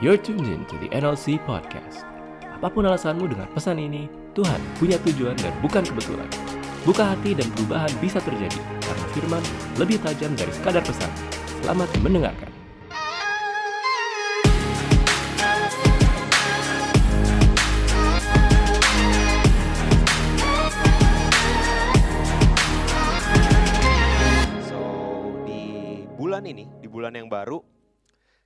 [0.00, 2.08] You're tuned in to the NLC Podcast.
[2.40, 6.24] Apa pun alasanmu dengan pesan ini, Tuhan punya tujuan dan bukan kebetulan.
[6.88, 9.44] Buka hati dan perubahan bisa terjadi karena firman
[9.76, 11.12] lebih tajam dari sekadar pesan.
[11.60, 12.48] Selamat mendengarkan.
[24.64, 24.80] So
[25.44, 27.60] di bulan ini, di bulan yang baru,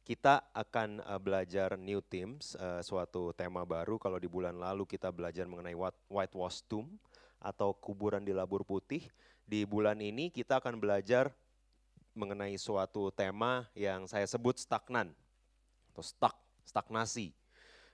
[0.05, 3.97] kita akan uh, belajar new themes, uh, suatu tema baru.
[3.97, 7.01] Kalau di bulan lalu kita belajar mengenai what, whitewash tomb
[7.41, 9.09] atau kuburan di labur putih.
[9.49, 11.33] Di bulan ini kita akan belajar
[12.13, 15.11] mengenai suatu tema yang saya sebut stagnan
[15.93, 16.37] atau stuck,
[16.69, 17.33] stagnasi.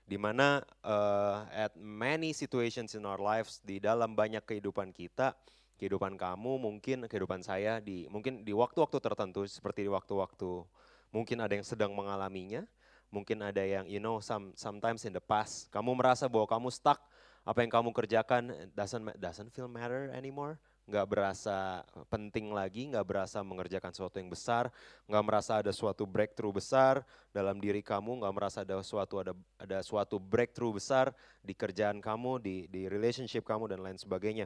[0.03, 5.31] Di mana uh, at many situations in our lives, di dalam banyak kehidupan kita,
[5.79, 10.67] kehidupan kamu mungkin kehidupan saya di mungkin di waktu-waktu tertentu seperti di waktu-waktu
[11.11, 12.65] mungkin ada yang sedang mengalaminya,
[13.11, 16.97] mungkin ada yang you know some sometimes in the past kamu merasa bahwa kamu stuck
[17.43, 23.41] apa yang kamu kerjakan doesn't doesn't feel matter anymore, nggak berasa penting lagi, nggak berasa
[23.41, 24.69] mengerjakan sesuatu yang besar,
[25.09, 27.01] nggak merasa ada suatu breakthrough besar
[27.33, 31.09] dalam diri kamu, nggak merasa ada suatu ada ada suatu breakthrough besar
[31.41, 34.45] di kerjaan kamu, di di relationship kamu dan lain sebagainya.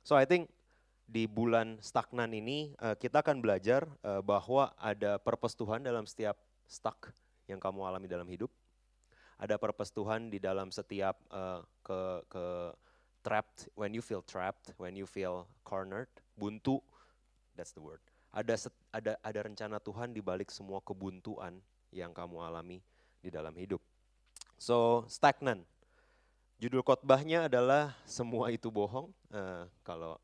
[0.00, 0.48] So I think
[1.10, 6.38] di bulan stagnan ini eh, kita akan belajar eh, bahwa ada purpose Tuhan dalam setiap
[6.70, 7.10] stuck
[7.50, 8.54] yang kamu alami dalam hidup.
[9.34, 12.00] Ada purpose Tuhan di dalam setiap eh, ke
[12.30, 12.44] ke
[13.26, 16.78] trapped when you feel trapped, when you feel cornered, buntu.
[17.58, 18.00] That's the word.
[18.30, 21.58] Ada set- ada ada rencana Tuhan di balik semua kebuntuan
[21.90, 22.78] yang kamu alami
[23.18, 23.82] di dalam hidup.
[24.54, 25.66] So, stagnan.
[26.60, 29.10] Judul khotbahnya adalah semua itu bohong.
[29.32, 30.20] Eh, kalau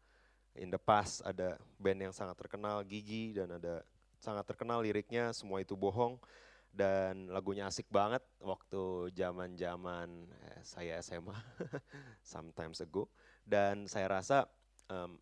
[0.57, 3.85] in the past ada band yang sangat terkenal Gigi dan ada
[4.21, 6.19] sangat terkenal liriknya semua itu bohong.
[6.77, 11.33] Dan lagunya asik banget waktu zaman-zaman eh, saya SMA
[12.37, 13.09] sometimes ago.
[13.41, 14.45] Dan saya rasa
[14.93, 15.17] em,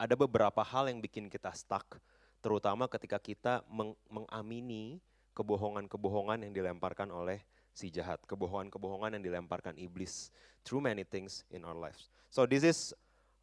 [0.00, 2.00] ada beberapa hal yang bikin kita stuck
[2.42, 4.98] terutama ketika kita meng- mengamini
[5.32, 7.38] kebohongan-kebohongan yang dilemparkan oleh
[7.72, 10.34] si jahat, kebohongan-kebohongan yang dilemparkan iblis.
[10.66, 12.06] Through many things in our lives.
[12.30, 12.94] So this is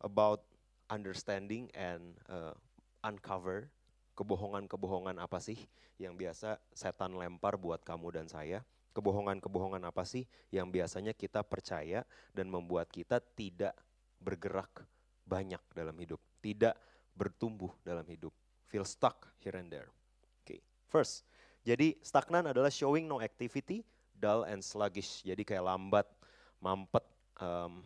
[0.01, 0.43] about
[0.89, 2.55] understanding and uh,
[3.05, 3.69] uncover
[4.19, 5.55] kebohongan-kebohongan apa sih
[5.95, 8.63] yang biasa setan lempar buat kamu dan saya.
[8.91, 12.03] Kebohongan-kebohongan apa sih yang biasanya kita percaya
[12.35, 13.77] dan membuat kita tidak
[14.19, 14.83] bergerak
[15.23, 16.75] banyak dalam hidup, tidak
[17.15, 18.33] bertumbuh dalam hidup,
[18.67, 19.87] feel stuck here and there.
[20.41, 21.23] Oke, first,
[21.63, 23.85] jadi stagnan adalah showing no activity,
[24.17, 25.21] dull and sluggish.
[25.21, 26.07] Jadi kayak lambat,
[26.59, 27.05] mampet,
[27.39, 27.85] em,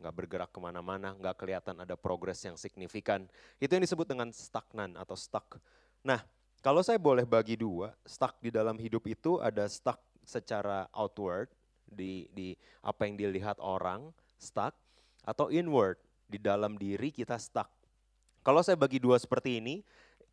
[0.00, 3.28] nggak bergerak ke mana-mana, nggak kelihatan ada progres yang signifikan.
[3.60, 5.60] Itu yang disebut dengan stagnan atau stuck.
[6.00, 6.24] Nah,
[6.64, 11.52] kalau saya boleh bagi dua, stuck di dalam hidup itu ada stuck secara outward,
[11.90, 14.08] di, di apa yang dilihat orang,
[14.40, 14.72] stuck,
[15.26, 16.00] atau inward,
[16.30, 17.68] di dalam diri kita stuck.
[18.40, 19.84] Kalau saya bagi dua seperti ini,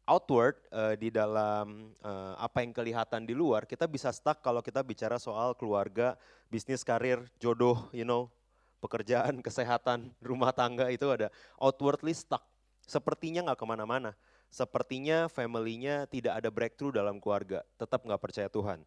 [0.08, 4.80] outward eh, di dalam eh, apa yang kelihatan di luar, kita bisa stuck kalau kita
[4.80, 6.16] bicara soal keluarga,
[6.48, 8.32] bisnis, karir, jodoh, you know,
[8.80, 12.44] pekerjaan, kesehatan, rumah tangga itu ada outwardly stuck.
[12.88, 14.12] Sepertinya nggak ke mana-mana.
[14.48, 18.80] Sepertinya family-nya tidak ada breakthrough dalam keluarga, tetap nggak percaya Tuhan.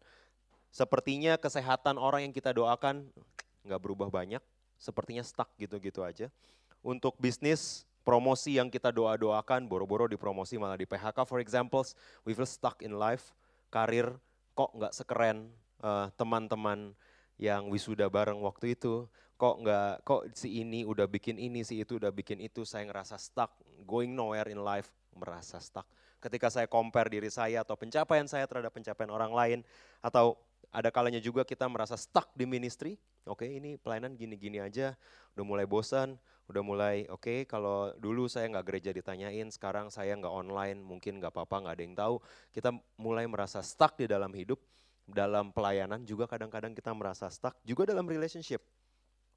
[0.73, 3.13] Sepertinya kesehatan orang yang kita doakan
[3.61, 4.41] nggak berubah banyak,
[4.81, 6.33] sepertinya stuck gitu-gitu aja.
[6.81, 11.93] Untuk bisnis, promosi yang kita doa-doakan, boro-boro dipromosi malah di PHK for examples,
[12.25, 13.37] we feel stuck in life,
[13.69, 14.17] karir
[14.57, 15.53] kok nggak sekeren
[15.85, 16.97] eh, teman-teman
[17.37, 19.05] yang wisuda bareng waktu itu,
[19.41, 23.17] kok nggak, kok si ini udah bikin ini, si itu udah bikin itu, saya ngerasa
[23.17, 23.57] stuck,
[23.89, 25.89] going nowhere in life, merasa stuck.
[26.21, 29.59] Ketika saya compare diri saya atau pencapaian saya terhadap pencapaian orang lain,
[30.05, 30.37] atau
[30.69, 34.93] ada kalanya juga kita merasa stuck di ministry, oke ini pelayanan gini-gini aja,
[35.33, 40.29] udah mulai bosan, udah mulai oke kalau dulu saya nggak gereja ditanyain, sekarang saya nggak
[40.29, 42.15] online, mungkin nggak apa-apa, nggak ada yang tahu.
[42.53, 42.69] Kita
[43.01, 44.61] mulai merasa stuck di dalam hidup,
[45.09, 48.61] dalam pelayanan juga kadang-kadang kita merasa stuck, juga dalam relationship,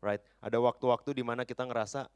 [0.05, 0.21] right?
[0.45, 2.13] Ada waktu-waktu di mana kita ngerasa,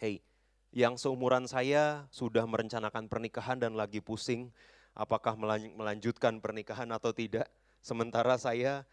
[0.00, 0.24] hey,
[0.72, 4.48] yang seumuran saya sudah merencanakan pernikahan dan lagi pusing,
[4.96, 7.44] apakah melan- melanjutkan pernikahan atau tidak,
[7.84, 8.88] sementara saya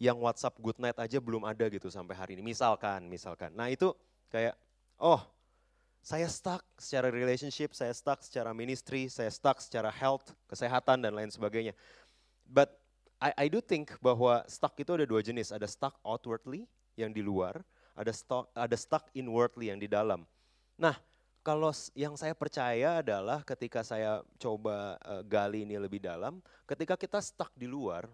[0.00, 2.42] yang WhatsApp good night aja belum ada gitu sampai hari ini.
[2.42, 3.54] Misalkan, misalkan.
[3.54, 3.94] Nah itu
[4.32, 4.58] kayak,
[4.98, 5.22] oh
[6.04, 11.32] saya stuck secara relationship, saya stuck secara ministry, saya stuck secara health, kesehatan dan lain
[11.32, 11.72] sebagainya.
[12.44, 12.76] But
[13.16, 17.22] I, I do think bahwa stuck itu ada dua jenis, ada stuck outwardly yang di
[17.22, 17.62] luar,
[17.94, 20.26] ada stuck, ada stuck inwardly yang di dalam.
[20.74, 20.98] Nah,
[21.44, 27.20] kalau yang saya percaya adalah ketika saya coba uh, gali ini lebih dalam, ketika kita
[27.20, 28.08] stuck di luar,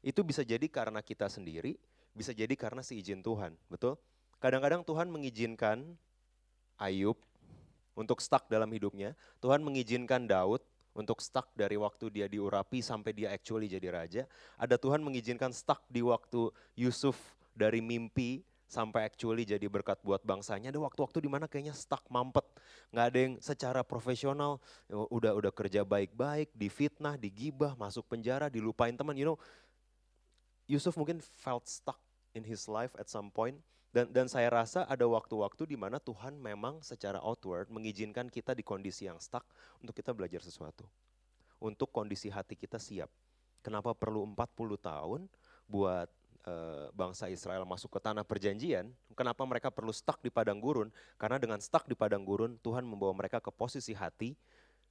[0.00, 1.76] itu bisa jadi karena kita sendiri,
[2.16, 4.00] bisa jadi karena seizin Tuhan, betul?
[4.40, 5.84] Kadang-kadang Tuhan mengizinkan
[6.80, 7.20] Ayub
[7.92, 9.12] untuk stuck dalam hidupnya.
[9.44, 10.64] Tuhan mengizinkan Daud
[10.96, 14.22] untuk stuck dari waktu dia diurapi sampai dia actually jadi raja.
[14.56, 17.18] Ada Tuhan mengizinkan stuck di waktu Yusuf
[17.54, 20.70] dari mimpi sampai actually jadi berkat buat bangsanya.
[20.70, 22.46] Ada waktu-waktu di mana kayaknya stuck mampet,
[22.94, 29.18] nggak ada yang secara profesional udah udah kerja baik-baik, difitnah, digibah, masuk penjara, dilupain teman.
[29.18, 29.38] You know,
[30.70, 31.98] Yusuf mungkin felt stuck
[32.30, 33.58] in his life at some point
[33.90, 38.62] dan, dan saya rasa ada waktu-waktu di mana Tuhan memang secara outward mengizinkan kita di
[38.62, 39.42] kondisi yang stuck
[39.82, 40.86] untuk kita belajar sesuatu.
[41.58, 43.10] Untuk kondisi hati kita siap.
[43.60, 45.20] Kenapa perlu 40 tahun
[45.66, 46.08] buat
[46.44, 46.54] e,
[46.94, 48.88] bangsa Israel masuk ke tanah perjanjian?
[49.14, 50.88] Kenapa mereka perlu stuck di padang gurun?
[51.20, 54.36] Karena dengan stuck di padang gurun, Tuhan membawa mereka ke posisi hati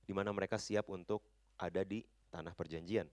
[0.06, 1.22] di mana mereka siap untuk
[1.60, 2.02] ada di
[2.34, 3.06] tanah perjanjian.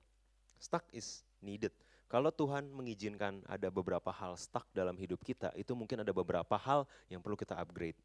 [0.57, 1.73] Stuck is needed.
[2.07, 6.87] Kalau Tuhan mengizinkan ada beberapa hal stuck dalam hidup kita, itu mungkin ada beberapa hal
[7.11, 7.99] yang perlu kita upgrade.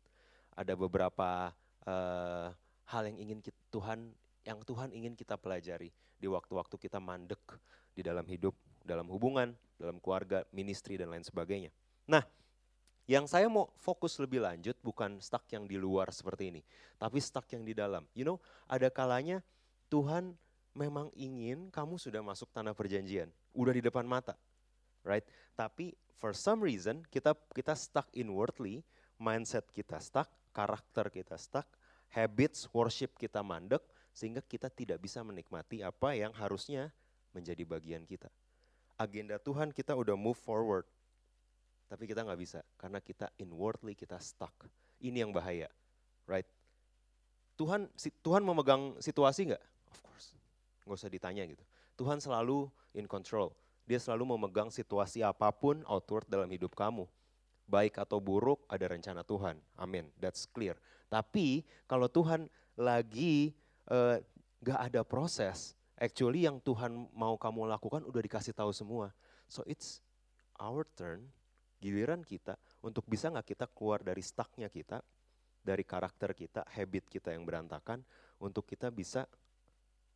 [0.58, 1.54] Ada beberapa
[1.86, 2.50] uh,
[2.90, 4.10] hal yang ingin kita, Tuhan
[4.42, 7.40] yang Tuhan ingin kita pelajari di waktu-waktu kita mandek
[7.94, 11.74] di dalam hidup, dalam hubungan, dalam keluarga, ministry dan lain sebagainya.
[12.06, 12.22] Nah,
[13.10, 16.62] yang saya mau fokus lebih lanjut bukan stuck yang di luar seperti ini,
[17.02, 18.06] tapi stuck yang di dalam.
[18.14, 18.38] You know,
[18.70, 19.42] ada kalanya
[19.90, 20.38] Tuhan
[20.78, 24.38] memang ingin kamu sudah masuk tanah perjanjian, udah di depan mata,
[25.04, 25.26] right?
[25.58, 28.86] Tapi for some reason kita kita stuck inwardly,
[29.20, 31.68] mindset kita stuck, karakter kita stuck,
[32.14, 33.84] habits worship kita mandek,
[34.16, 36.94] sehingga kita tidak bisa menikmati apa yang harusnya
[37.36, 38.32] menjadi bagian kita.
[39.02, 40.86] Agenda Tuhan kita udah move forward,
[41.90, 44.54] tapi kita nggak bisa karena kita inwardly kita stuck.
[45.02, 45.66] Ini yang bahaya,
[46.30, 46.46] right?
[47.58, 47.90] Tuhan
[48.22, 49.64] Tuhan memegang situasi nggak?
[49.90, 50.38] Of course
[50.86, 51.64] nggak usah ditanya gitu.
[51.98, 52.68] Tuhan selalu
[52.98, 53.54] in control.
[53.86, 57.06] Dia selalu memegang situasi apa pun outward dalam hidup kamu.
[57.70, 59.56] Baik atau buruk ada rencana Tuhan.
[59.78, 60.10] Amin.
[60.18, 60.76] That's clear.
[61.08, 63.56] Tapi kalau Tuhan lagi
[63.88, 64.20] uh,
[64.64, 69.14] gak ada proses, actually yang Tuhan mau kamu lakukan udah dikasih tahu semua.
[69.46, 70.02] So it's
[70.58, 71.30] our turn,
[71.78, 75.06] giliran kita untuk bisa nggak kita keluar dari stucknya kita,
[75.62, 78.02] dari karakter kita, habit kita yang berantakan,
[78.42, 79.30] untuk kita bisa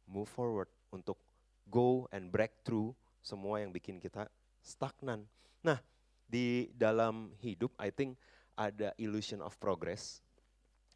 [0.09, 1.21] move forward, untuk
[1.69, 4.25] go and break through semua yang bikin kita
[4.65, 5.29] stagnan.
[5.61, 5.77] Nah,
[6.25, 8.17] di dalam hidup I think
[8.57, 10.24] ada illusion of progress.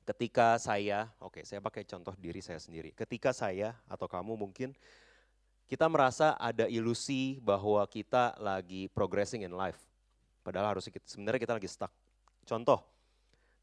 [0.09, 2.97] Ketika saya, oke okay, saya pakai contoh diri saya sendiri.
[2.97, 4.73] Ketika saya atau kamu mungkin
[5.69, 9.77] kita merasa ada ilusi bahwa kita lagi progressing in life.
[10.41, 11.93] Padahal harus sebenarnya kita lagi stuck.
[12.41, 12.81] Contoh,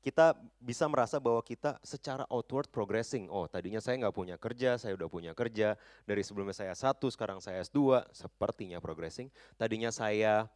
[0.06, 3.26] kita bisa merasa bahwa kita secara outward progressing.
[3.26, 5.74] Oh tadinya saya nggak punya kerja, saya udah punya kerja.
[6.06, 9.26] Dari sebelumnya saya satu, sekarang saya S2, sepertinya progressing.
[9.58, 10.46] Tadinya saya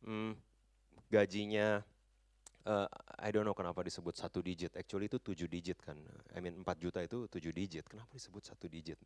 [0.00, 0.32] hmm,
[1.12, 1.84] gajinya,
[2.66, 2.90] uh,
[3.22, 4.74] I don't know kenapa disebut satu digit.
[4.74, 5.96] Actually itu tujuh digit kan.
[6.34, 7.86] I mean 4 juta itu tujuh digit.
[7.86, 8.98] Kenapa disebut satu digit?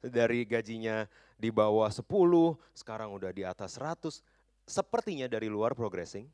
[0.00, 1.04] Dari gajinya
[1.36, 2.06] di bawah 10,
[2.72, 4.22] sekarang udah di atas 100.
[4.64, 6.30] Sepertinya dari luar progressing.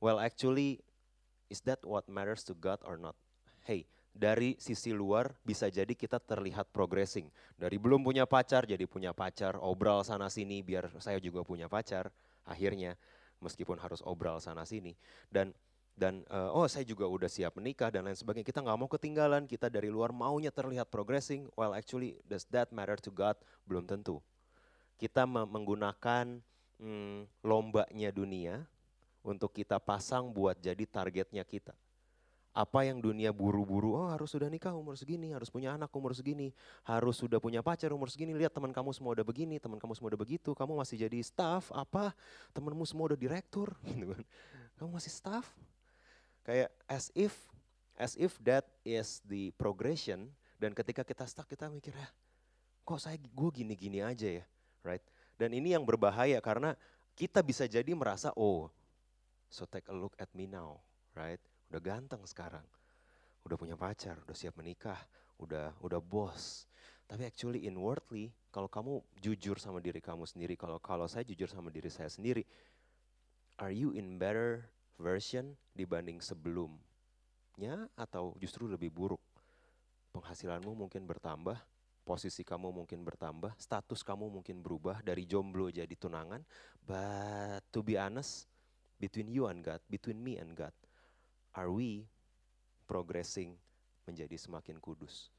[0.00, 0.80] Well actually
[1.50, 3.18] Is that what matters to God or not?
[3.66, 3.82] Hey,
[4.14, 7.26] dari sisi luar bisa jadi kita terlihat progressing.
[7.58, 12.14] Dari belum punya pacar jadi punya pacar, obral sana sini biar saya juga punya pacar.
[12.46, 12.94] Akhirnya
[13.42, 14.94] meskipun harus obral sana sini
[15.26, 15.50] dan
[16.00, 18.48] dan uh, oh saya juga udah siap menikah dan lain sebagainya.
[18.48, 19.44] Kita nggak mau ketinggalan.
[19.44, 21.52] Kita dari luar maunya terlihat progressing.
[21.52, 23.36] Well actually does that matter to God?
[23.68, 24.24] Belum tentu.
[24.96, 26.40] Kita menggunakan
[26.80, 28.64] hmm, lombanya dunia
[29.20, 31.76] untuk kita pasang buat jadi targetnya kita.
[32.50, 36.50] Apa yang dunia buru-buru, oh harus sudah nikah umur segini, harus punya anak umur segini,
[36.82, 40.10] harus sudah punya pacar umur segini, lihat teman kamu semua udah begini, teman kamu semua
[40.10, 42.10] udah begitu, kamu masih jadi staff, apa,
[42.50, 44.24] temanmu semua udah direktur, gitu kan.
[44.82, 45.46] kamu masih staff.
[46.50, 47.46] Kayak as if,
[47.94, 52.10] as if that is the progression, dan ketika kita stuck kita mikir ya,
[52.82, 54.44] kok saya gue gini-gini aja ya,
[54.82, 55.04] right?
[55.38, 56.74] Dan ini yang berbahaya karena
[57.14, 58.66] kita bisa jadi merasa, oh
[59.50, 60.78] So take a look at me now,
[61.18, 61.42] right?
[61.74, 62.62] Udah ganteng sekarang.
[63.42, 64.98] Udah punya pacar, udah siap menikah,
[65.42, 66.70] udah udah bos.
[67.10, 71.66] Tapi actually inwardly, kalau kamu jujur sama diri kamu sendiri, kalau kalau saya jujur sama
[71.74, 72.46] diri saya sendiri,
[73.58, 79.22] are you in better version dibanding sebelumnya atau justru lebih buruk?
[80.12, 81.56] Penghasilanmu mungkin bertambah,
[82.04, 86.44] posisi kamu mungkin bertambah, status kamu mungkin berubah dari jomblo jadi tunangan,
[86.84, 88.44] but to be honest,
[89.00, 90.74] between you and God, between me and God,
[91.56, 92.04] are we
[92.84, 93.56] progressing
[94.10, 95.30] menjadi semakin kudus.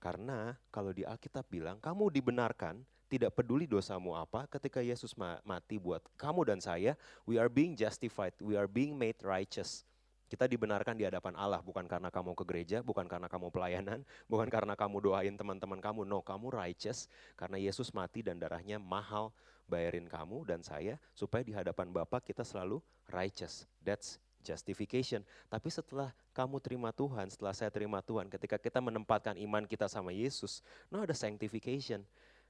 [0.00, 5.14] Karena kalau di Alkitab bilang, kamu dibenarkan, tidak peduli dosamu apa, ketika Yesus
[5.46, 9.86] mati buat kamu dan saya, we are being justified, we are being made righteous.
[10.26, 14.50] Kita dibenarkan di hadapan Allah, bukan karena kamu ke gereja, bukan karena kamu pelayanan, bukan
[14.50, 16.02] karena kamu doain teman-teman kamu.
[16.02, 17.06] No, kamu righteous
[17.38, 19.30] karena Yesus mati dan darahnya mahal
[19.70, 23.70] bayarin kamu dan saya supaya di hadapan Bapa kita selalu righteous.
[23.82, 25.26] That's justification.
[25.50, 30.14] Tapi setelah kamu terima Tuhan, setelah saya terima Tuhan, ketika kita menempatkan iman kita sama
[30.14, 32.06] Yesus, no ada sanctification.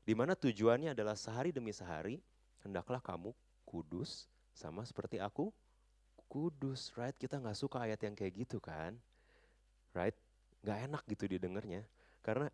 [0.07, 2.23] Di mana tujuannya adalah sehari demi sehari,
[2.63, 3.35] hendaklah kamu
[3.67, 5.51] kudus sama seperti aku
[6.31, 7.15] kudus, right?
[7.19, 8.95] Kita nggak suka ayat yang kayak gitu kan,
[9.91, 10.15] right?
[10.63, 11.83] Nggak enak gitu didengarnya,
[12.23, 12.47] karena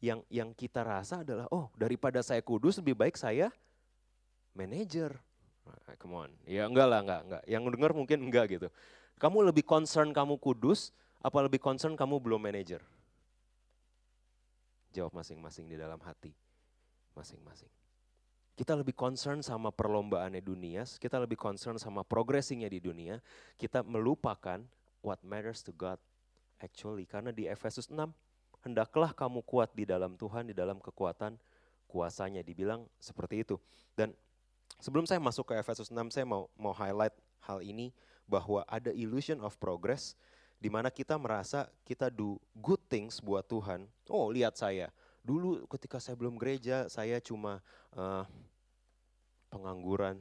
[0.00, 3.48] yang yang kita rasa adalah oh daripada saya kudus lebih baik saya
[4.52, 5.16] manager.
[5.64, 7.42] Nah, come on, ya enggak lah enggak enggak.
[7.48, 8.68] Yang dengar mungkin enggak gitu.
[9.16, 10.92] Kamu lebih concern kamu kudus,
[11.24, 12.84] apa lebih concern kamu belum manager?
[14.92, 16.30] Jawab masing-masing di dalam hati,
[17.14, 17.70] masing-masing.
[18.54, 23.18] Kita lebih concern sama perlombaannya dunia, kita lebih concern sama progressingnya di dunia,
[23.58, 24.62] kita melupakan
[25.02, 25.98] what matters to God
[26.62, 27.02] actually.
[27.02, 28.14] Karena di Efesus 6,
[28.62, 31.34] hendaklah kamu kuat di dalam Tuhan, di dalam kekuatan
[31.90, 32.46] kuasanya.
[32.46, 33.58] Dibilang seperti itu.
[33.98, 34.14] Dan
[34.78, 37.90] sebelum saya masuk ke Efesus 6, saya mau mau highlight hal ini
[38.24, 40.16] bahwa ada illusion of progress
[40.56, 43.84] di mana kita merasa kita do good things buat Tuhan.
[44.08, 44.88] Oh, lihat saya.
[45.24, 47.64] Dulu ketika saya belum gereja, saya cuma
[47.96, 48.28] uh,
[49.48, 50.20] pengangguran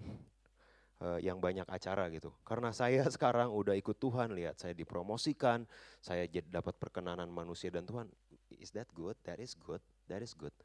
[1.03, 2.31] uh, yang banyak acara gitu.
[2.47, 5.67] Karena saya sekarang udah ikut Tuhan, lihat saya dipromosikan,
[5.99, 8.07] saya dapat perkenanan manusia dan Tuhan.
[8.55, 9.19] Is that good?
[9.27, 9.83] That is good.
[10.07, 10.55] That is good.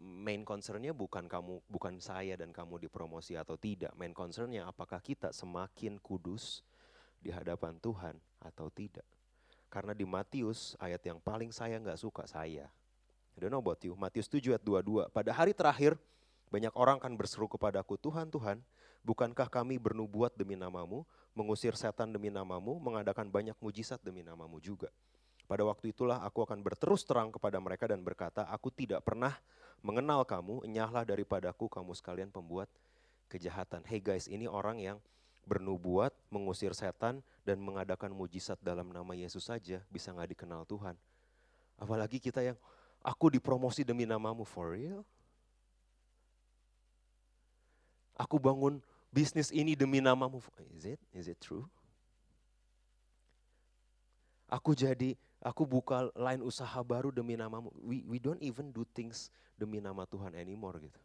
[0.00, 3.92] Main concernnya bukan kamu, bukan saya dan kamu dipromosi atau tidak.
[3.98, 6.64] Main concernnya apakah kita semakin kudus
[7.20, 9.04] di hadapan Tuhan atau tidak.
[9.68, 12.72] Karena di Matius ayat yang paling saya nggak suka saya.
[13.36, 13.94] I don't know about you.
[13.94, 15.10] Matius 7 ayat 22.
[15.10, 15.94] Pada hari terakhir
[16.50, 18.58] banyak orang akan berseru kepadaku, Tuhan, Tuhan,
[19.06, 24.90] bukankah kami bernubuat demi namamu, mengusir setan demi namamu, mengadakan banyak mujizat demi namamu juga.
[25.50, 29.34] Pada waktu itulah aku akan berterus terang kepada mereka dan berkata, aku tidak pernah
[29.82, 32.70] mengenal kamu, enyahlah daripadaku kamu sekalian pembuat
[33.26, 33.82] kejahatan.
[33.82, 34.98] Hey guys, ini orang yang
[35.48, 40.94] bernubuat, mengusir setan, dan mengadakan mujizat dalam nama Yesus saja bisa nggak dikenal Tuhan.
[41.80, 42.58] Apalagi kita yang,
[43.00, 45.02] aku dipromosi demi namamu, for real?
[48.20, 50.44] Aku bangun bisnis ini demi namamu.
[50.76, 51.00] Is it?
[51.16, 51.64] Is it true?
[54.50, 57.72] Aku jadi, aku buka lain usaha baru demi namamu.
[57.80, 61.00] We, we don't even do things demi nama Tuhan anymore gitu.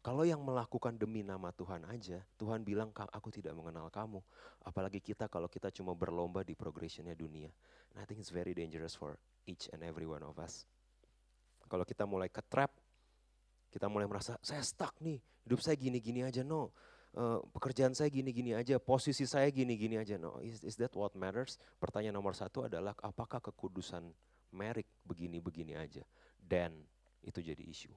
[0.00, 4.24] Kalau yang melakukan demi nama Tuhan aja, Tuhan bilang aku tidak mengenal kamu.
[4.64, 7.52] Apalagi kita kalau kita cuma berlomba di progressionnya dunia.
[7.92, 10.64] And I think it's very dangerous for each and every one of us.
[11.70, 12.74] Kalau kita mulai ke trap,
[13.70, 16.74] kita mulai merasa saya stuck nih, hidup saya gini-gini aja, no.
[17.10, 20.42] Uh, pekerjaan saya gini-gini aja, posisi saya gini-gini aja, no.
[20.42, 21.54] Is, is that what matters?
[21.78, 24.10] Pertanyaan nomor satu adalah apakah kekudusan
[24.50, 26.02] merik begini-begini aja?
[26.34, 26.74] Dan
[27.22, 27.94] itu jadi isu.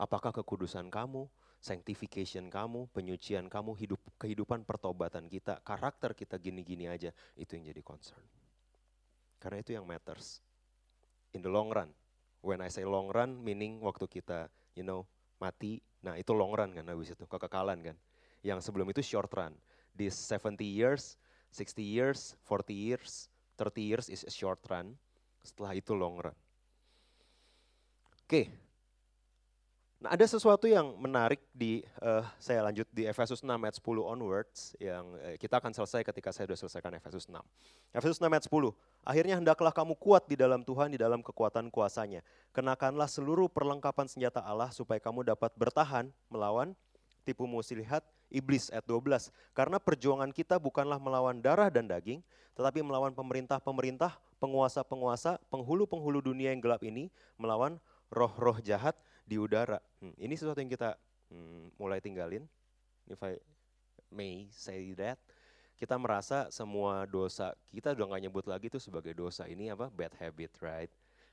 [0.00, 1.28] Apakah kekudusan kamu,
[1.60, 7.82] sanctification kamu, penyucian kamu, hidup kehidupan pertobatan kita, karakter kita gini-gini aja, itu yang jadi
[7.84, 8.24] concern.
[9.36, 10.40] Karena itu yang matters.
[11.32, 11.90] In the long run.
[12.42, 15.06] When I say long run, meaning waktu kita, you know,
[15.38, 17.96] mati, nah itu long run kan habis itu, kekekalan kan.
[18.42, 19.54] Yang sebelum itu short run.
[19.94, 21.14] This 70 years,
[21.54, 24.98] 60 years, 40 years, 30 years is a short run.
[25.46, 26.34] Setelah itu long run.
[28.26, 28.26] Oke.
[28.26, 28.46] Okay.
[30.02, 34.74] Nah ada sesuatu yang menarik di, uh, saya lanjut di Efesus 6 ayat 10 onwards,
[34.82, 37.38] yang uh, kita akan selesai ketika saya sudah selesaikan Efesus 6.
[37.94, 38.74] Efesus 6 ayat 10,
[39.06, 42.18] akhirnya hendaklah kamu kuat di dalam Tuhan, di dalam kekuatan kuasanya.
[42.50, 46.74] Kenakanlah seluruh perlengkapan senjata Allah supaya kamu dapat bertahan melawan
[47.22, 49.30] tipu muslihat iblis ayat 12.
[49.54, 52.18] Karena perjuangan kita bukanlah melawan darah dan daging,
[52.58, 57.06] tetapi melawan pemerintah-pemerintah, penguasa-penguasa, penghulu-penghulu dunia yang gelap ini,
[57.38, 57.78] melawan
[58.10, 59.78] roh-roh jahat di udara.
[60.02, 60.98] Hmm, ini sesuatu yang kita
[61.30, 62.44] hmm, mulai tinggalin.
[63.06, 63.38] If I
[64.12, 65.18] may say that,
[65.80, 69.50] kita merasa semua dosa kita udah gak nyebut lagi itu sebagai dosa.
[69.50, 69.90] Ini apa?
[69.90, 70.92] Bad habit, right?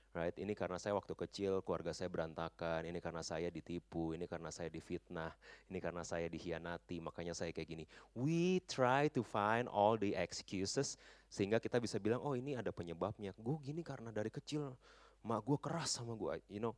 [0.10, 4.50] Right, ini karena saya waktu kecil keluarga saya berantakan, ini karena saya ditipu, ini karena
[4.50, 5.30] saya difitnah,
[5.70, 7.86] ini karena saya dihianati, makanya saya kayak gini.
[8.18, 10.98] We try to find all the excuses
[11.30, 13.38] sehingga kita bisa bilang, oh ini ada penyebabnya.
[13.38, 14.74] Gue gini karena dari kecil,
[15.22, 16.74] mak gue keras sama gue, you know.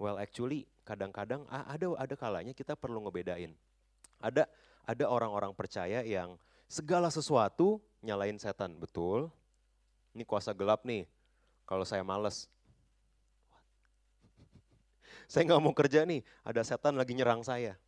[0.00, 3.52] Well actually kadang-kadang ada ada kalanya kita perlu ngebedain.
[4.16, 4.48] Ada
[4.88, 9.28] ada orang-orang percaya yang segala sesuatu nyalain setan, betul.
[10.16, 11.04] Ini kuasa gelap nih,
[11.68, 12.48] kalau saya males.
[15.30, 17.78] Saya nggak mau kerja nih, ada setan lagi nyerang saya.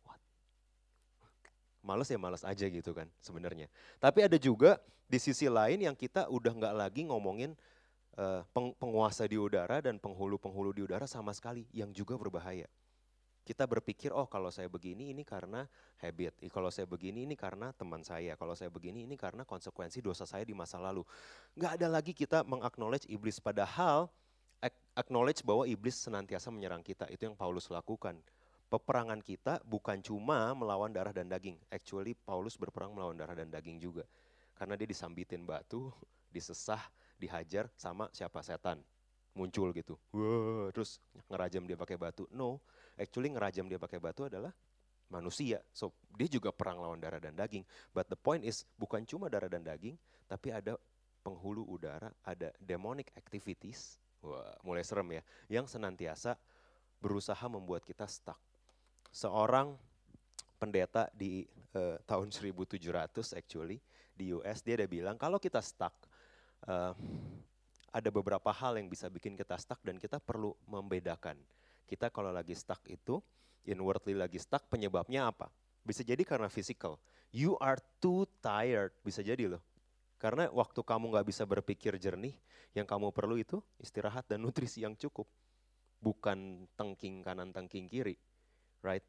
[1.83, 3.67] Males ya males aja gitu kan sebenarnya.
[3.99, 7.59] Tapi ada juga di sisi lain yang kita udah nggak lagi ngomongin
[8.17, 8.41] uh,
[8.77, 12.69] penguasa di udara dan penghulu-penghulu di udara sama sekali yang juga berbahaya.
[13.43, 15.67] Kita berpikir, oh kalau saya begini ini karena
[15.99, 20.23] habit, kalau saya begini ini karena teman saya, kalau saya begini ini karena konsekuensi dosa
[20.23, 21.03] saya di masa lalu.
[21.59, 24.07] Nggak ada lagi kita mengaknowledge iblis, padahal
[24.95, 28.15] acknowledge bahwa iblis senantiasa menyerang kita, itu yang Paulus lakukan.
[28.71, 33.77] Peperangan kita bukan cuma melawan darah dan daging, actually Paulus berperang melawan darah dan daging
[33.77, 34.07] juga.
[34.55, 35.91] Karena dia disambitin batu,
[36.33, 36.79] disesah,
[37.23, 38.83] dihajar sama siapa setan
[39.33, 39.97] muncul gitu.
[40.13, 42.29] Wah, terus ngerajam dia pakai batu.
[42.29, 42.61] No,
[42.95, 44.53] actually ngerajam dia pakai batu adalah
[45.09, 45.61] manusia.
[45.73, 47.65] So dia juga perang lawan darah dan daging.
[47.91, 49.97] But the point is bukan cuma darah dan daging,
[50.29, 50.77] tapi ada
[51.25, 53.97] penghulu udara, ada demonic activities.
[54.23, 55.21] Wah, mulai serem ya.
[55.59, 56.37] Yang senantiasa
[57.01, 58.39] berusaha membuat kita stuck.
[59.13, 59.75] Seorang
[60.61, 61.43] pendeta di
[61.75, 62.79] uh, tahun 1700
[63.35, 63.81] actually
[64.13, 65.91] di US dia ada bilang kalau kita stuck
[66.67, 66.93] uh,
[67.93, 71.37] ada beberapa hal yang bisa bikin kita stuck dan kita perlu membedakan.
[71.85, 73.21] Kita kalau lagi stuck itu,
[73.69, 75.53] inwardly lagi stuck, penyebabnya apa?
[75.85, 76.97] Bisa jadi karena physical.
[77.29, 79.61] You are too tired, bisa jadi loh.
[80.17, 82.33] Karena waktu kamu nggak bisa berpikir jernih,
[82.73, 85.29] yang kamu perlu itu istirahat dan nutrisi yang cukup.
[86.01, 88.17] Bukan tengking kanan, tengking kiri.
[88.81, 89.05] Right?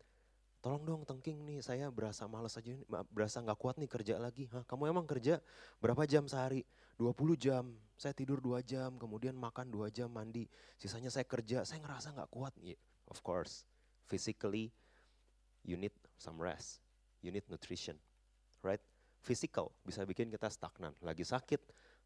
[0.64, 2.72] tolong dong tengking nih saya berasa males aja,
[3.12, 4.48] berasa nggak kuat nih kerja lagi.
[4.48, 5.44] Hah, kamu emang kerja
[5.76, 6.64] berapa jam sehari?
[6.98, 10.46] 20 jam, saya tidur 2 jam, kemudian makan 2 jam, mandi.
[10.78, 12.54] Sisanya saya kerja, saya ngerasa nggak kuat.
[12.58, 12.78] Yeah,
[13.10, 13.66] of course,
[14.06, 14.70] physically
[15.64, 16.84] you need some rest,
[17.24, 17.96] you need nutrition,
[18.62, 18.82] right?
[19.24, 21.60] Physical bisa bikin kita stagnan, lagi sakit,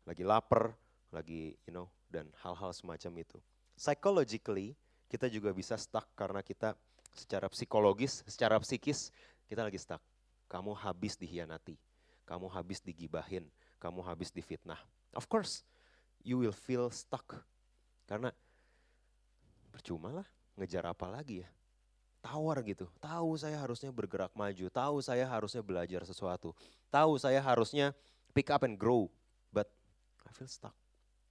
[0.07, 0.73] lagi lapar,
[1.11, 3.38] lagi you know, dan hal-hal semacam itu.
[3.75, 4.78] Psychologically,
[5.11, 6.79] kita juga bisa stuck karena kita
[7.11, 9.11] secara psikologis, secara psikis
[9.48, 10.01] kita lagi stuck.
[10.48, 11.77] Kamu habis dihianati,
[12.24, 13.44] kamu habis digibahin,
[13.78, 14.78] kamu habis difitnah.
[15.14, 15.62] Of course,
[16.22, 17.38] you will feel stuck.
[18.04, 18.34] Karena
[19.70, 21.48] percuma lah, ngejar apa lagi ya.
[22.18, 26.50] Tawar gitu, tahu saya harusnya bergerak maju, tahu saya harusnya belajar sesuatu,
[26.90, 27.94] tahu saya harusnya
[28.34, 29.06] pick up and grow,
[29.54, 29.70] but
[30.26, 30.74] I feel stuck.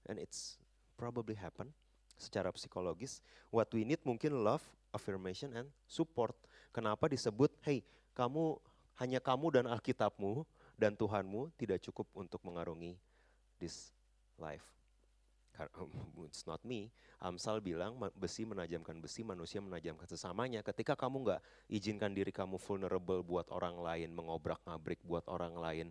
[0.08, 0.56] And it's
[0.96, 1.76] probably happen
[2.16, 3.20] secara psikologis.
[3.52, 4.64] What we need mungkin love,
[4.96, 6.34] affirmation and support.
[6.72, 7.84] Kenapa disebut, hey
[8.16, 8.58] kamu
[8.98, 10.48] hanya kamu dan Alkitabmu
[10.78, 12.96] dan Tuhanmu tidak cukup untuk mengarungi
[13.58, 13.92] this
[14.38, 14.64] life.
[16.30, 16.94] It's not me.
[17.18, 20.62] Amsal bilang besi menajamkan besi, manusia menajamkan sesamanya.
[20.62, 21.42] Ketika kamu nggak
[21.74, 25.88] izinkan diri kamu vulnerable buat orang lain, mengobrak-ngabrik buat orang lain,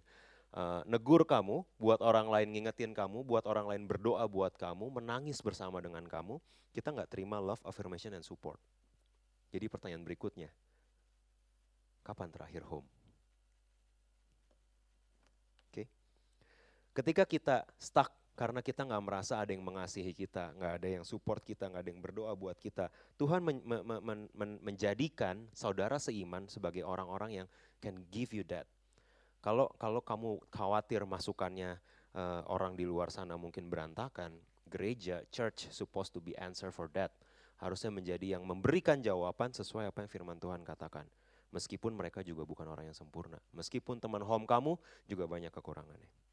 [0.54, 5.42] uh, negur kamu, buat orang lain ngingetin kamu, buat orang lain berdoa buat kamu, menangis
[5.42, 6.38] bersama dengan kamu,
[6.70, 8.62] kita nggak terima love, affirmation, and support.
[9.50, 10.50] Jadi pertanyaan berikutnya,
[12.06, 12.86] kapan terakhir home?
[15.72, 15.86] Oke, okay.
[16.96, 21.44] Ketika kita stuck karena kita nggak merasa ada yang mengasihi kita, nggak ada yang support
[21.44, 22.88] kita, nggak ada yang berdoa buat kita.
[23.16, 27.46] Tuhan men, men, men, men, menjadikan saudara seiman sebagai orang-orang yang
[27.80, 28.68] can give you that.
[29.40, 31.80] Kalau kalau kamu khawatir masukannya
[32.12, 34.36] uh, orang di luar sana mungkin berantakan,
[34.68, 37.12] gereja, church supposed to be answer for that
[37.56, 41.08] harusnya menjadi yang memberikan jawaban sesuai apa yang firman Tuhan katakan.
[41.56, 43.40] Meskipun mereka juga bukan orang yang sempurna.
[43.56, 44.76] Meskipun teman home kamu
[45.08, 46.25] juga banyak kekurangannya.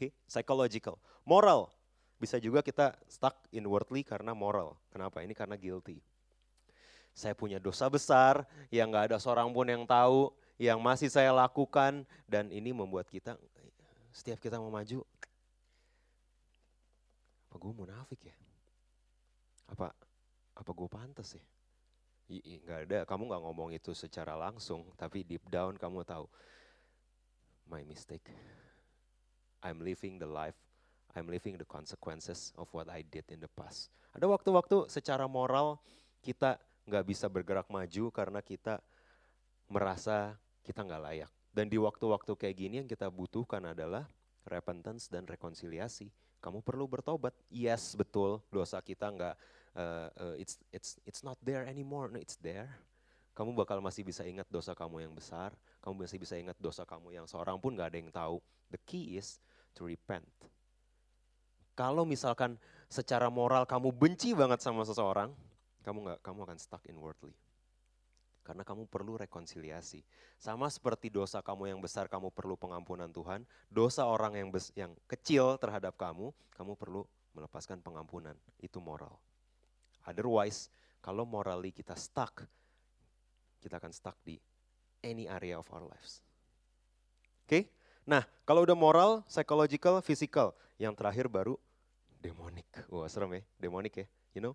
[0.00, 0.10] Okay?
[0.24, 0.96] psychological.
[1.28, 1.68] Moral,
[2.16, 4.80] bisa juga kita stuck inwardly karena moral.
[4.88, 5.20] Kenapa?
[5.20, 6.00] Ini karena guilty.
[7.12, 12.04] Saya punya dosa besar yang gak ada seorang pun yang tahu, yang masih saya lakukan,
[12.24, 13.36] dan ini membuat kita,
[14.12, 15.04] setiap kita mau maju,
[17.50, 18.36] apa gue munafik ya?
[19.72, 19.90] Apa
[20.54, 21.44] apa gue pantas ya?
[22.30, 26.30] Nggak ada, kamu nggak ngomong itu secara langsung, tapi deep down kamu tahu,
[27.66, 28.22] my mistake.
[29.60, 30.56] I'm living the life,
[31.14, 33.92] I'm living the consequences of what I did in the past.
[34.16, 35.78] Ada waktu-waktu secara moral
[36.20, 38.82] kita nggak bisa bergerak maju karena kita
[39.70, 40.34] merasa
[40.66, 41.30] kita nggak layak.
[41.50, 44.06] Dan di waktu-waktu kayak gini yang kita butuhkan adalah
[44.46, 46.10] repentance dan rekonsiliasi.
[46.40, 47.36] Kamu perlu bertobat.
[47.52, 49.34] Yes, betul, dosa kita nggak
[49.76, 52.08] uh, uh, it's it's it's not there anymore.
[52.08, 52.70] No, it's there.
[53.36, 55.54] Kamu bakal masih bisa ingat dosa kamu yang besar.
[55.80, 58.36] Kamu masih bisa ingat dosa kamu yang seorang pun gak ada yang tahu.
[58.68, 59.40] The key is
[59.74, 60.26] to repent.
[61.78, 65.32] Kalau misalkan secara moral kamu benci banget sama seseorang,
[65.80, 67.32] kamu nggak kamu akan stuck inwardly.
[68.44, 70.02] Karena kamu perlu rekonsiliasi.
[70.40, 73.46] Sama seperti dosa kamu yang besar, kamu perlu pengampunan Tuhan.
[73.68, 77.06] Dosa orang yang bes, yang kecil terhadap kamu, kamu perlu
[77.36, 78.34] melepaskan pengampunan.
[78.58, 79.14] Itu moral.
[80.08, 80.72] Otherwise,
[81.04, 82.44] kalau morally kita stuck,
[83.60, 84.40] kita akan stuck di
[85.04, 86.24] any area of our lives.
[87.44, 87.48] Oke?
[87.48, 87.62] Okay?
[88.08, 91.60] Nah, kalau udah moral, psychological, physical, yang terakhir baru
[92.24, 92.64] demonic.
[92.88, 94.54] Wah, serem ya, demonic ya, you know.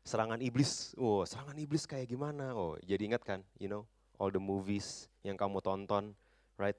[0.00, 2.56] Serangan iblis, oh serangan iblis kayak gimana?
[2.56, 3.84] Oh, jadi ingat kan, you know,
[4.16, 6.16] all the movies yang kamu tonton,
[6.56, 6.76] right?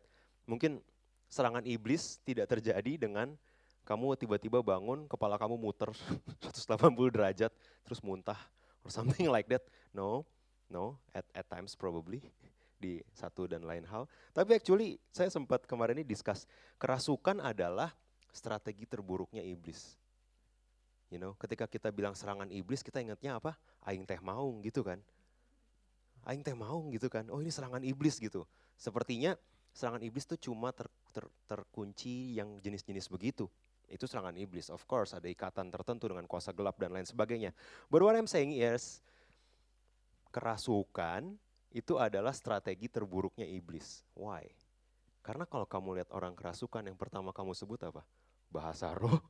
[0.49, 0.81] Mungkin
[1.29, 3.37] serangan iblis tidak terjadi dengan
[3.85, 5.93] kamu tiba-tiba bangun, kepala kamu muter
[6.41, 7.51] 180 derajat,
[7.85, 8.37] terus muntah,
[8.81, 9.61] or something like that.
[9.93, 10.25] No,
[10.65, 12.25] no, at, at times probably
[12.81, 14.09] di satu dan lain hal.
[14.33, 16.49] Tapi actually saya sempat kemarin ini discuss,
[16.81, 17.93] kerasukan adalah
[18.33, 20.01] strategi terburuknya iblis.
[21.11, 23.53] You know, ketika kita bilang serangan iblis, kita ingatnya apa?
[23.83, 24.97] Aing teh maung gitu kan.
[26.23, 27.27] Aing teh maung gitu kan.
[27.27, 28.47] Oh ini serangan iblis gitu.
[28.79, 29.35] Sepertinya
[29.75, 33.51] serangan iblis itu cuma ter, ter, terkunci yang jenis-jenis begitu.
[33.91, 34.71] Itu serangan iblis.
[34.71, 37.51] Of course ada ikatan tertentu dengan kuasa gelap dan lain sebagainya.
[37.91, 39.03] But what I'm saying is,
[40.31, 41.35] kerasukan
[41.71, 44.03] itu adalah strategi terburuknya iblis.
[44.15, 44.43] Why?
[45.23, 48.03] Karena kalau kamu lihat orang kerasukan, yang pertama kamu sebut apa?
[48.51, 49.21] Bahasa roh,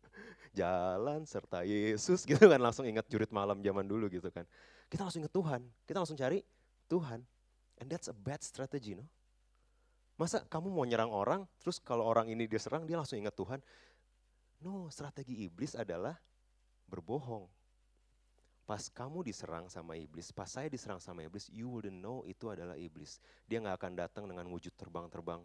[0.58, 4.48] jalan serta Yesus gitu kan langsung ingat jurit malam zaman dulu gitu kan.
[4.88, 6.40] Kita langsung ingat Tuhan, kita langsung cari
[6.88, 7.20] Tuhan.
[7.80, 9.04] And that's a bad strategy, no?
[10.20, 13.60] Masa kamu mau nyerang orang, terus kalau orang ini diserang dia langsung ingat Tuhan?
[14.60, 16.12] No, strategi iblis adalah
[16.84, 17.48] berbohong
[18.70, 22.78] pas kamu diserang sama iblis, pas saya diserang sama iblis, you wouldn't know itu adalah
[22.78, 23.18] iblis.
[23.50, 25.42] Dia nggak akan datang dengan wujud terbang-terbang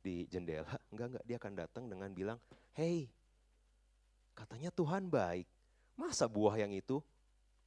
[0.00, 2.40] di jendela, enggak enggak dia akan datang dengan bilang,
[2.72, 3.12] hey,
[4.32, 5.44] katanya Tuhan baik,
[6.00, 7.04] masa buah yang itu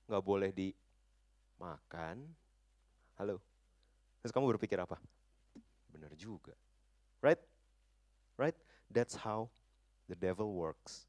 [0.09, 2.25] nggak boleh dimakan?
[3.21, 3.37] Halo,
[4.25, 4.97] terus kamu berpikir apa?
[5.93, 6.57] Benar juga,
[7.21, 7.37] right?
[8.41, 8.57] Right?
[8.89, 9.53] That's how
[10.09, 11.05] the devil works.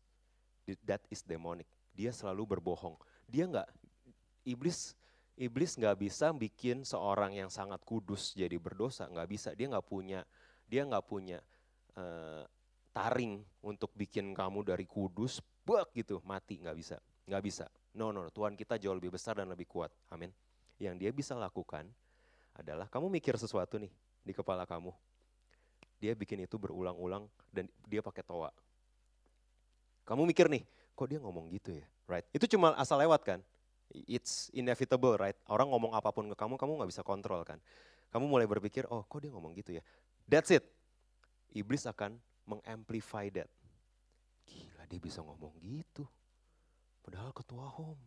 [0.84, 1.64] That is demonic.
[1.96, 3.00] Dia selalu berbohong.
[3.24, 3.85] Dia nggak
[4.46, 4.94] iblis
[5.36, 9.52] iblis nggak bisa bikin seorang yang sangat kudus jadi berdosa, nggak bisa.
[9.52, 10.24] Dia nggak punya
[10.66, 11.38] dia nggak punya
[11.98, 12.42] uh,
[12.96, 16.96] taring untuk bikin kamu dari kudus, bak gitu mati nggak bisa,
[17.28, 17.68] nggak bisa.
[17.92, 19.92] No, no, no, Tuhan kita jauh lebih besar dan lebih kuat.
[20.08, 20.32] Amin.
[20.80, 21.88] Yang dia bisa lakukan
[22.56, 23.92] adalah kamu mikir sesuatu nih
[24.24, 24.92] di kepala kamu.
[25.96, 28.52] Dia bikin itu berulang-ulang dan dia pakai toa.
[30.04, 31.86] Kamu mikir nih, kok dia ngomong gitu ya?
[32.04, 32.28] Right?
[32.36, 33.40] Itu cuma asal lewat kan?
[33.92, 35.36] It's inevitable, right?
[35.46, 37.60] Orang ngomong apa pun ke kamu, kamu nggak bisa kontrol kan.
[38.10, 39.82] Kamu mulai berpikir, oh kok dia ngomong gitu ya.
[40.26, 40.64] That's it.
[41.54, 43.50] Iblis akan mengamplify that.
[44.46, 46.06] Gila dia bisa ngomong gitu.
[47.02, 47.98] Padahal ketua home.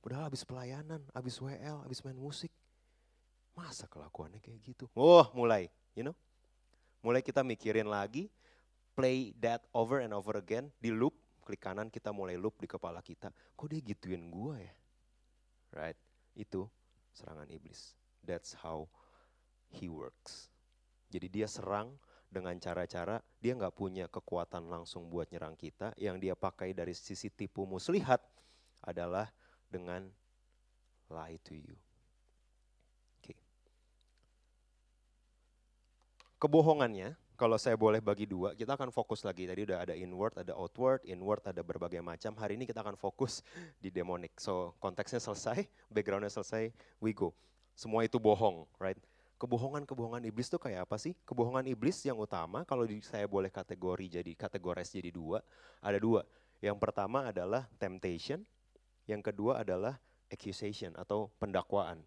[0.00, 2.50] Padahal habis pelayanan, habis WL, habis main musik.
[3.52, 4.84] Masa kelakuannya kayak gitu?
[4.96, 6.16] Oh mulai, you know.
[7.04, 8.28] Mulai kita mikirin lagi,
[8.96, 13.00] play that over and over again, di loop, klik kanan kita mulai loop di kepala
[13.00, 13.32] kita.
[13.56, 14.72] Kok dia gituin gue ya?
[15.70, 15.98] Right?
[16.34, 16.66] Itu
[17.14, 17.94] serangan iblis.
[18.22, 18.90] That's how
[19.70, 20.50] he works.
[21.10, 21.98] Jadi dia serang
[22.30, 25.90] dengan cara-cara dia nggak punya kekuatan langsung buat nyerang kita.
[25.98, 28.22] Yang dia pakai dari sisi tipu muslihat
[28.82, 29.30] adalah
[29.66, 30.06] dengan
[31.10, 31.74] lie to you.
[33.18, 33.34] Oke.
[33.34, 33.38] Okay.
[36.38, 39.48] Kebohongannya kalau saya boleh bagi dua, kita akan fokus lagi.
[39.48, 42.36] Tadi udah ada inward, ada outward, inward ada berbagai macam.
[42.36, 43.40] Hari ini kita akan fokus
[43.80, 44.36] di demonic.
[44.36, 46.68] So konteksnya selesai, backgroundnya selesai,
[47.00, 47.32] we go.
[47.72, 49.00] Semua itu bohong, right?
[49.40, 51.16] Kebohongan-kebohongan iblis itu kayak apa sih?
[51.24, 55.40] Kebohongan iblis yang utama, kalau saya boleh kategori jadi kategoris jadi dua,
[55.80, 56.28] ada dua.
[56.60, 58.44] Yang pertama adalah temptation,
[59.08, 59.96] yang kedua adalah
[60.28, 62.04] accusation atau pendakwaan.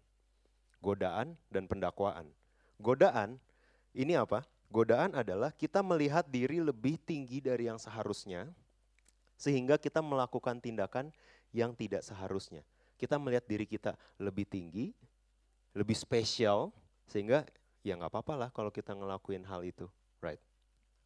[0.78, 2.30] Godaan dan pendakwaan.
[2.78, 3.42] Godaan
[3.98, 4.46] ini apa?
[4.72, 8.50] Godaan adalah kita melihat diri lebih tinggi dari yang seharusnya,
[9.38, 11.10] sehingga kita melakukan tindakan
[11.54, 12.66] yang tidak seharusnya.
[12.98, 14.94] Kita melihat diri kita lebih tinggi,
[15.74, 16.74] lebih spesial,
[17.06, 17.46] sehingga
[17.84, 19.86] ya nggak apa-apa lah kalau kita ngelakuin hal itu,
[20.18, 20.40] right?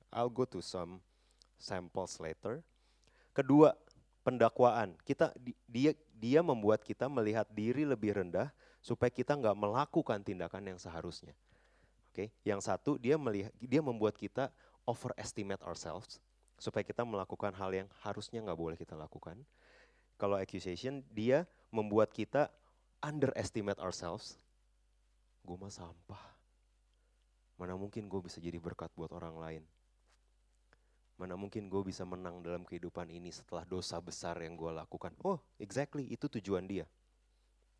[0.09, 1.05] I'll go to some
[1.61, 2.65] samples later.
[3.37, 3.77] Kedua,
[4.25, 4.97] pendakwaan.
[5.05, 5.33] Kita
[5.69, 8.51] dia dia membuat kita melihat diri lebih rendah
[8.83, 11.35] supaya kita nggak melakukan tindakan yang seharusnya.
[12.19, 12.35] Okay?
[12.43, 14.51] yang satu dia melihat dia membuat kita
[14.83, 16.19] overestimate ourselves
[16.59, 19.39] supaya kita melakukan hal yang harusnya nggak boleh kita lakukan.
[20.19, 22.51] Kalau accusation dia membuat kita
[22.99, 24.35] underestimate ourselves.
[25.47, 26.25] Gue mah sampah.
[27.55, 29.63] Mana mungkin gue bisa jadi berkat buat orang lain.
[31.19, 35.15] Mana mungkin gue bisa menang dalam kehidupan ini setelah dosa besar yang gue lakukan.
[35.23, 36.87] Oh, exactly, itu tujuan dia.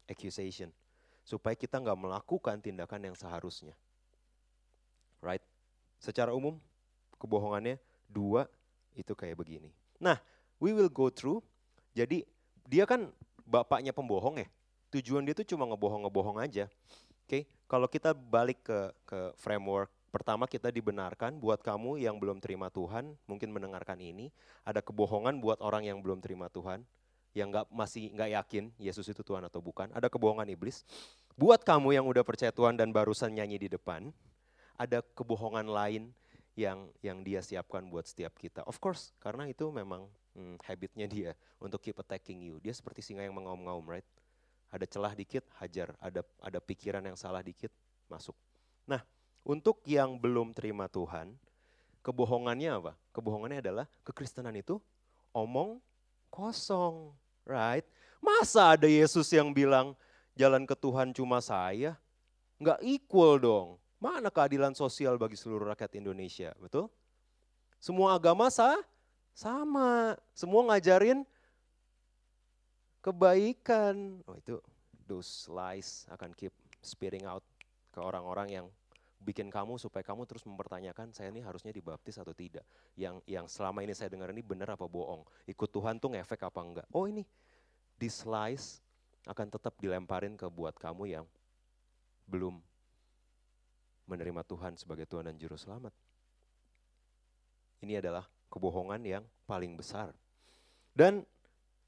[0.07, 0.71] Accusation.
[1.29, 3.77] supaya kita nggak melakukan tindakan yang seharusnya.
[5.23, 5.43] Right?
[5.99, 6.59] Secara umum,
[7.19, 8.47] kebohongannya dua
[8.95, 9.71] itu kayak begini.
[9.99, 10.19] Nah,
[10.63, 11.43] we will go through.
[11.95, 12.23] Jadi
[12.67, 13.11] dia kan
[13.43, 14.49] bapaknya pembohong ya.
[14.95, 16.71] Tujuan dia tuh cuma ngebohong-ngebohong aja.
[17.29, 17.43] Oke, okay?
[17.69, 23.13] kalau kita balik ke ke framework pertama kita dibenarkan buat kamu yang belum terima Tuhan,
[23.29, 24.33] mungkin mendengarkan ini,
[24.65, 26.83] ada kebohongan buat orang yang belum terima Tuhan,
[27.37, 30.83] yang nggak masih nggak yakin Yesus itu Tuhan atau bukan, ada kebohongan iblis.
[31.39, 34.11] Buat kamu yang udah percaya Tuhan dan barusan nyanyi di depan,
[34.79, 36.15] ada kebohongan lain
[36.55, 38.63] yang yang dia siapkan buat setiap kita.
[38.67, 40.07] Of course, karena itu memang
[40.39, 42.63] hmm, habitnya dia untuk keep attacking you.
[42.63, 44.07] Dia seperti singa yang mengaum-ngaum, right?
[44.71, 45.95] Ada celah dikit, hajar.
[45.99, 47.71] Ada ada pikiran yang salah dikit,
[48.07, 48.35] masuk.
[48.87, 49.03] Nah,
[49.43, 51.35] untuk yang belum terima Tuhan,
[52.03, 52.93] kebohongannya apa?
[53.15, 54.83] Kebohongannya adalah kekristenan itu
[55.31, 55.79] omong
[56.31, 57.15] kosong,
[57.47, 57.87] right?
[58.19, 59.95] Masa ada Yesus yang bilang
[60.35, 61.95] jalan ke Tuhan cuma saya?
[62.59, 63.69] Enggak equal dong.
[63.99, 66.87] Mana keadilan sosial bagi seluruh rakyat Indonesia, betul?
[67.83, 68.79] Semua agama sah,
[69.35, 70.15] sama.
[70.35, 71.27] Semua ngajarin
[73.03, 74.23] kebaikan.
[74.27, 74.63] Oh itu
[75.07, 77.43] those lies akan keep spitting out
[77.91, 78.67] ke orang-orang yang
[79.19, 82.63] bikin kamu supaya kamu terus mempertanyakan saya ini harusnya dibaptis atau tidak.
[82.95, 85.27] Yang yang selama ini saya dengar ini benar apa bohong.
[85.51, 86.87] Ikut Tuhan tuh ngefek apa enggak.
[86.95, 87.27] Oh ini,
[87.99, 88.79] this lies
[89.27, 91.27] akan tetap dilemparin ke buat kamu yang
[92.31, 92.63] belum
[94.09, 95.93] menerima Tuhan sebagai Tuhan dan Juru Selamat.
[97.85, 100.11] Ini adalah kebohongan yang paling besar.
[100.97, 101.23] Dan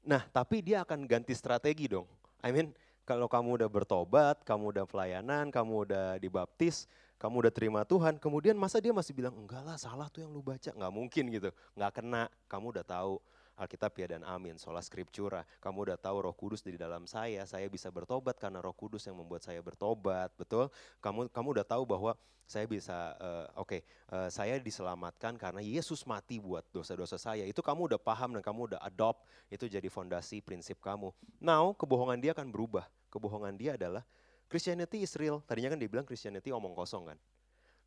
[0.01, 2.09] Nah, tapi dia akan ganti strategi dong.
[2.41, 2.73] I mean,
[3.05, 6.89] kalau kamu udah bertobat, kamu udah pelayanan, kamu udah dibaptis,
[7.21, 10.41] kamu udah terima Tuhan, kemudian masa dia masih bilang, enggak lah salah tuh yang lu
[10.41, 13.21] baca, nggak mungkin gitu, nggak kena, kamu udah tahu
[13.59, 17.67] Alkitab ya dan amin, sola scriptura, kamu udah tahu roh kudus di dalam saya, saya
[17.67, 20.71] bisa bertobat karena roh kudus yang membuat saya bertobat, betul?
[21.03, 22.17] Kamu kamu udah tahu bahwa
[22.51, 27.47] saya bisa, uh, oke, okay, uh, eh, saya diselamatkan karena Yesus mati buat dosa-dosa saya,
[27.47, 31.15] itu kamu udah paham dan kamu udah adopt, itu jadi fondasi prinsip kamu.
[31.39, 34.03] Now, kebohongan dia akan berubah, kebohongan dia adalah,
[34.51, 35.39] Christianity is real.
[35.47, 37.17] Tadinya kan dia bilang Christianity omong kosong kan.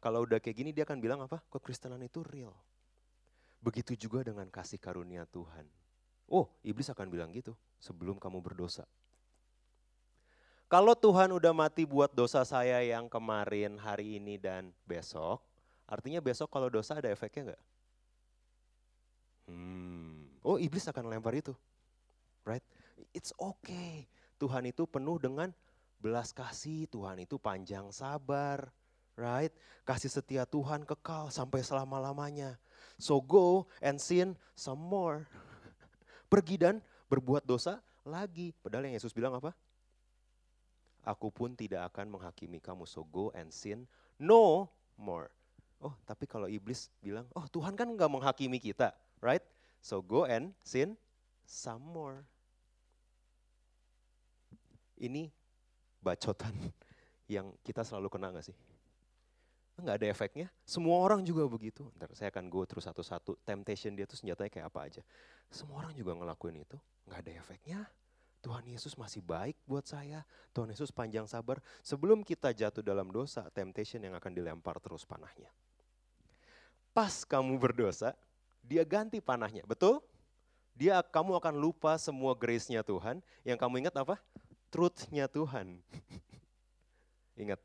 [0.00, 1.44] Kalau udah kayak gini dia akan bilang apa?
[1.52, 2.56] Kekristenan itu real.
[3.64, 5.64] Begitu juga dengan kasih karunia Tuhan.
[6.28, 8.84] Oh, iblis akan bilang gitu sebelum kamu berdosa.
[10.68, 15.40] Kalau Tuhan udah mati buat dosa saya yang kemarin, hari ini, dan besok,
[15.88, 17.62] artinya besok kalau dosa ada efeknya nggak?
[19.48, 20.28] Hmm.
[20.44, 21.56] Oh, iblis akan lempar itu.
[22.44, 22.64] Right?
[23.16, 24.04] It's okay.
[24.36, 25.52] Tuhan itu penuh dengan
[26.04, 28.68] belas kasih Tuhan itu panjang sabar,
[29.14, 29.50] right?
[29.82, 32.58] Kasih setia Tuhan kekal sampai selama-lamanya.
[32.96, 35.26] So go and sin some more.
[36.32, 36.78] Pergi dan
[37.10, 38.54] berbuat dosa lagi.
[38.62, 39.52] Padahal yang Yesus bilang apa?
[41.04, 42.88] Aku pun tidak akan menghakimi kamu.
[42.88, 43.84] So go and sin
[44.16, 45.28] no more.
[45.84, 49.44] Oh, tapi kalau iblis bilang, oh Tuhan kan nggak menghakimi kita, right?
[49.84, 50.96] So go and sin
[51.44, 52.24] some more.
[54.96, 55.28] Ini
[56.00, 56.56] bacotan
[57.34, 58.56] yang kita selalu kena gak sih?
[59.74, 60.46] Enggak ada efeknya.
[60.62, 61.90] Semua orang juga begitu.
[61.98, 63.38] Ntar saya akan go terus satu-satu.
[63.42, 65.02] Temptation dia tuh senjatanya kayak apa aja.
[65.50, 66.78] Semua orang juga ngelakuin itu.
[67.06, 67.80] Enggak ada efeknya.
[68.44, 70.22] Tuhan Yesus masih baik buat saya.
[70.52, 71.58] Tuhan Yesus panjang sabar.
[71.80, 75.48] Sebelum kita jatuh dalam dosa, temptation yang akan dilempar terus panahnya.
[76.92, 78.12] Pas kamu berdosa,
[78.60, 79.64] dia ganti panahnya.
[79.64, 80.04] Betul?
[80.76, 83.24] Dia kamu akan lupa semua grace-nya Tuhan.
[83.42, 84.20] Yang kamu ingat apa?
[84.74, 85.78] truthnya Tuhan.
[87.42, 87.62] Ingat,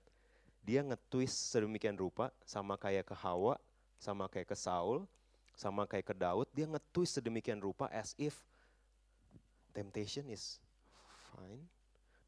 [0.70, 3.58] dia nge-twist sedemikian rupa sama kayak ke Hawa,
[3.98, 5.10] sama kayak ke Saul,
[5.58, 8.38] sama kayak ke Daud, dia nge-twist sedemikian rupa as if
[9.74, 10.62] temptation is
[11.34, 11.66] fine.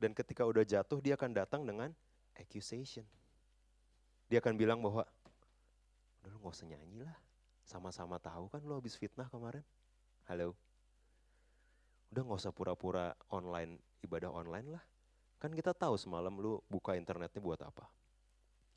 [0.02, 1.94] Dan ketika udah jatuh dia akan datang dengan
[2.34, 3.06] accusation.
[4.26, 5.06] Dia akan bilang bahwa,
[6.26, 7.14] udah lu gak usah nyanyi lah,
[7.62, 9.62] sama-sama tahu kan lo habis fitnah kemarin.
[10.26, 10.58] Halo.
[12.10, 14.84] Udah gak usah pura-pura online ibadah online lah.
[15.38, 18.01] Kan kita tahu semalam lu buka internetnya buat apa.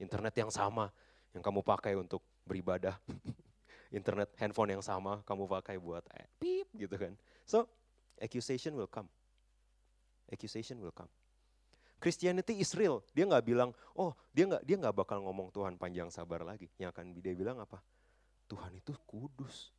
[0.05, 0.93] Internet yang sama
[1.33, 3.01] yang kamu pakai untuk beribadah.
[3.99, 7.17] Internet handphone yang sama kamu pakai buat eh, pip gitu kan.
[7.49, 7.65] So,
[8.21, 9.09] accusation will come.
[10.29, 11.09] Accusation will come.
[11.97, 13.01] Christianity is real.
[13.17, 16.69] Dia nggak bilang, oh dia nggak dia nggak bakal ngomong Tuhan panjang sabar lagi.
[16.77, 17.81] Yang akan dia bilang apa?
[18.51, 19.73] Tuhan itu kudus.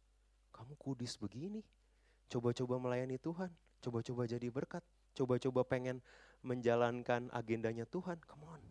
[0.50, 1.62] Kamu kudus begini.
[2.32, 3.52] Coba-coba melayani Tuhan.
[3.84, 4.82] Coba-coba jadi berkat
[5.16, 6.04] coba-coba pengen
[6.44, 8.62] menjalankan agendanya Tuhan, come on.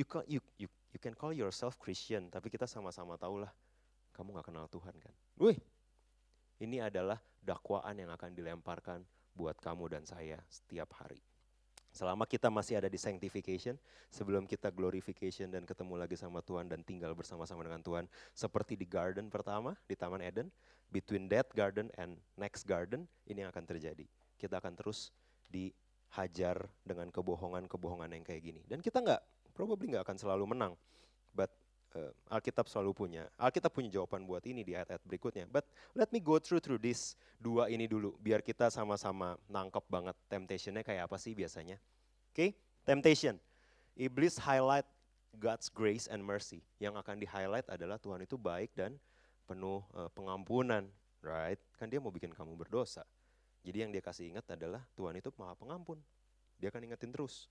[0.00, 0.64] You can, you, you,
[0.96, 3.52] you can call yourself Christian, tapi kita sama-sama tahu lah,
[4.16, 5.12] kamu gak kenal Tuhan kan.
[5.36, 5.60] Wih,
[6.56, 9.04] ini adalah dakwaan yang akan dilemparkan
[9.36, 11.20] buat kamu dan saya setiap hari.
[11.92, 13.76] Selama kita masih ada di sanctification,
[14.08, 18.08] sebelum kita glorification dan ketemu lagi sama Tuhan dan tinggal bersama-sama dengan Tuhan.
[18.32, 20.48] Seperti di garden pertama, di Taman Eden,
[20.88, 24.08] between that garden and next garden, ini akan terjadi.
[24.40, 25.12] Kita akan terus
[25.50, 28.62] dihajar dengan kebohongan-kebohongan yang kayak gini.
[28.70, 29.22] Dan kita nggak,
[29.60, 30.72] probably nggak akan selalu menang.
[31.36, 31.52] But
[31.92, 33.28] uh, Alkitab selalu punya.
[33.36, 35.44] Alkitab punya jawaban buat ini di ayat-ayat berikutnya.
[35.44, 40.16] But let me go through through this dua ini dulu, biar kita sama-sama nangkep banget
[40.32, 41.76] temptationnya kayak apa sih biasanya.
[42.32, 42.50] Oke, okay?
[42.88, 43.36] temptation.
[44.00, 44.88] Iblis highlight
[45.36, 46.64] God's grace and mercy.
[46.80, 48.96] Yang akan di-highlight adalah Tuhan itu baik dan
[49.44, 50.88] penuh uh, pengampunan,
[51.20, 51.60] right?
[51.76, 53.04] Kan dia mau bikin kamu berdosa.
[53.60, 56.00] Jadi yang dia kasih ingat adalah Tuhan itu maha pengampun.
[56.56, 57.50] Dia akan ingetin terus.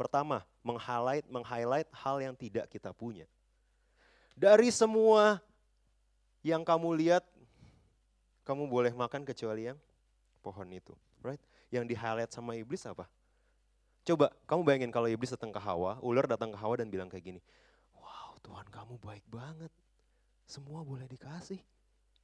[0.00, 3.28] Pertama, meng-highlight, meng-highlight hal yang tidak kita punya.
[4.32, 5.44] Dari semua
[6.40, 7.20] yang kamu lihat,
[8.48, 9.76] kamu boleh makan kecuali yang
[10.40, 11.36] pohon itu, right?
[11.68, 13.04] Yang di-highlight sama iblis apa?
[14.00, 17.36] Coba kamu bayangin kalau iblis datang ke Hawa, ular datang ke Hawa dan bilang kayak
[17.36, 17.40] gini,
[17.92, 19.68] wow Tuhan kamu baik banget,
[20.48, 21.60] semua boleh dikasih.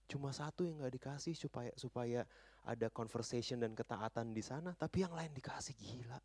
[0.09, 2.25] Cuma satu yang gak dikasih supaya supaya
[2.65, 6.17] ada conversation dan ketaatan di sana, tapi yang lain dikasih gila.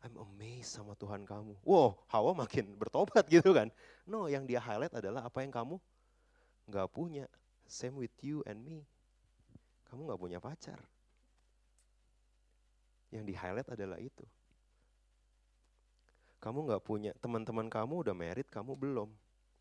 [0.00, 1.60] I'm amazed sama Tuhan kamu.
[1.60, 3.68] Wow, Hawa makin bertobat gitu kan.
[4.08, 5.76] No, yang dia highlight adalah apa yang kamu
[6.72, 7.28] nggak punya.
[7.68, 8.82] Same with you and me.
[9.92, 10.80] Kamu nggak punya pacar.
[13.12, 14.24] Yang di highlight adalah itu.
[16.40, 19.12] Kamu nggak punya, teman-teman kamu udah merit, kamu belum.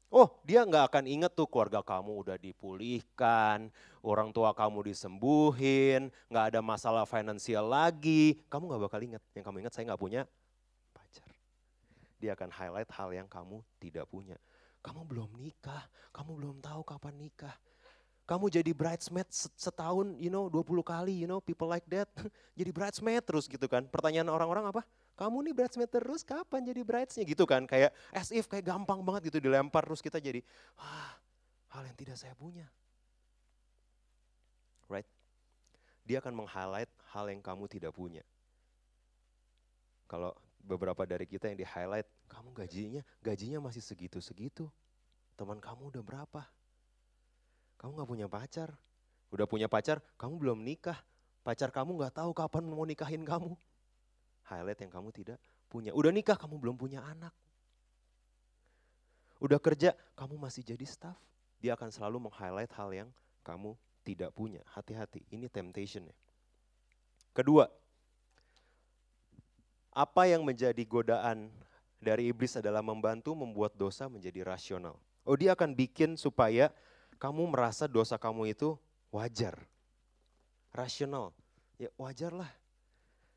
[0.09, 3.69] Oh, dia nggak akan inget tuh keluarga kamu udah dipulihkan,
[4.01, 8.41] orang tua kamu disembuhin, nggak ada masalah finansial lagi.
[8.49, 9.21] Kamu nggak bakal inget.
[9.37, 10.25] Yang kamu ingat saya nggak punya
[10.97, 11.29] pacar.
[12.17, 14.33] Dia akan highlight hal yang kamu tidak punya.
[14.81, 17.53] Kamu belum nikah, kamu belum tahu kapan nikah.
[18.25, 22.09] Kamu jadi bridesmaid setahun, you know, 20 kali, you know, people like that.
[22.57, 23.85] jadi bridesmaid terus gitu kan.
[23.85, 24.81] Pertanyaan orang-orang apa?
[25.19, 27.67] Kamu nih bridesmaid terus kapan jadi bridesnya gitu kan.
[27.67, 30.39] Kayak as if kayak gampang banget gitu dilempar terus kita jadi,
[30.79, 31.19] wah
[31.75, 32.63] hal yang tidak saya punya.
[34.87, 35.05] Right?
[36.07, 38.23] Dia akan meng-highlight hal yang kamu tidak punya.
[40.07, 40.31] Kalau
[40.63, 44.71] beberapa dari kita yang di-highlight, kamu gajinya, gajinya masih segitu-segitu.
[45.37, 46.41] Teman kamu udah berapa?
[47.77, 48.73] Kamu gak punya pacar.
[49.29, 50.97] Udah punya pacar, kamu belum nikah.
[51.45, 53.53] Pacar kamu gak tahu kapan mau nikahin kamu
[54.49, 55.37] highlight yang kamu tidak
[55.69, 55.93] punya.
[55.93, 57.31] Udah nikah, kamu belum punya anak.
[59.39, 61.15] Udah kerja, kamu masih jadi staff.
[61.61, 63.09] Dia akan selalu meng-highlight hal yang
[63.45, 64.65] kamu tidak punya.
[64.73, 66.15] Hati-hati, ini temptation ya.
[67.31, 67.69] Kedua,
[69.93, 71.53] apa yang menjadi godaan
[71.99, 74.95] dari iblis adalah membantu membuat dosa menjadi rasional.
[75.27, 76.71] Oh dia akan bikin supaya
[77.19, 78.79] kamu merasa dosa kamu itu
[79.11, 79.59] wajar.
[80.71, 81.35] Rasional.
[81.75, 82.51] Ya wajar lah.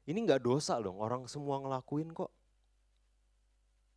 [0.02, 2.30] Ini nggak dosa dong, orang semua ngelakuin kok.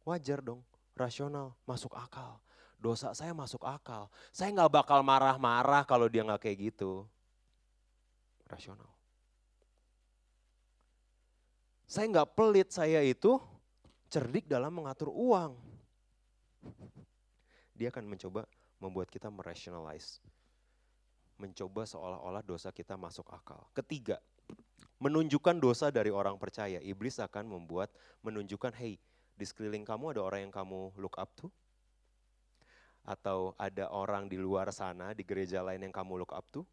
[0.06, 0.62] Wajar dong,
[0.94, 2.38] rasional, masuk akal.
[2.78, 4.14] Dosa saya masuk akal.
[4.30, 7.10] Saya nggak bakal marah-marah kalau dia nggak kayak gitu.
[8.46, 8.92] Rasional.
[11.90, 13.42] Saya nggak pelit, saya itu
[14.14, 15.58] cerdik dalam mengatur uang.
[17.74, 18.46] Dia akan mencoba
[18.78, 20.22] membuat kita merationalize.
[21.42, 23.66] Mencoba seolah-olah dosa kita masuk akal.
[23.74, 24.22] Ketiga,
[25.00, 26.80] menunjukkan dosa dari orang percaya.
[26.80, 27.92] Iblis akan membuat
[28.24, 28.98] menunjukkan, hey,
[29.36, 31.52] di sekeliling kamu ada orang yang kamu look up to?
[33.06, 36.66] Atau ada orang di luar sana, di gereja lain yang kamu look up to?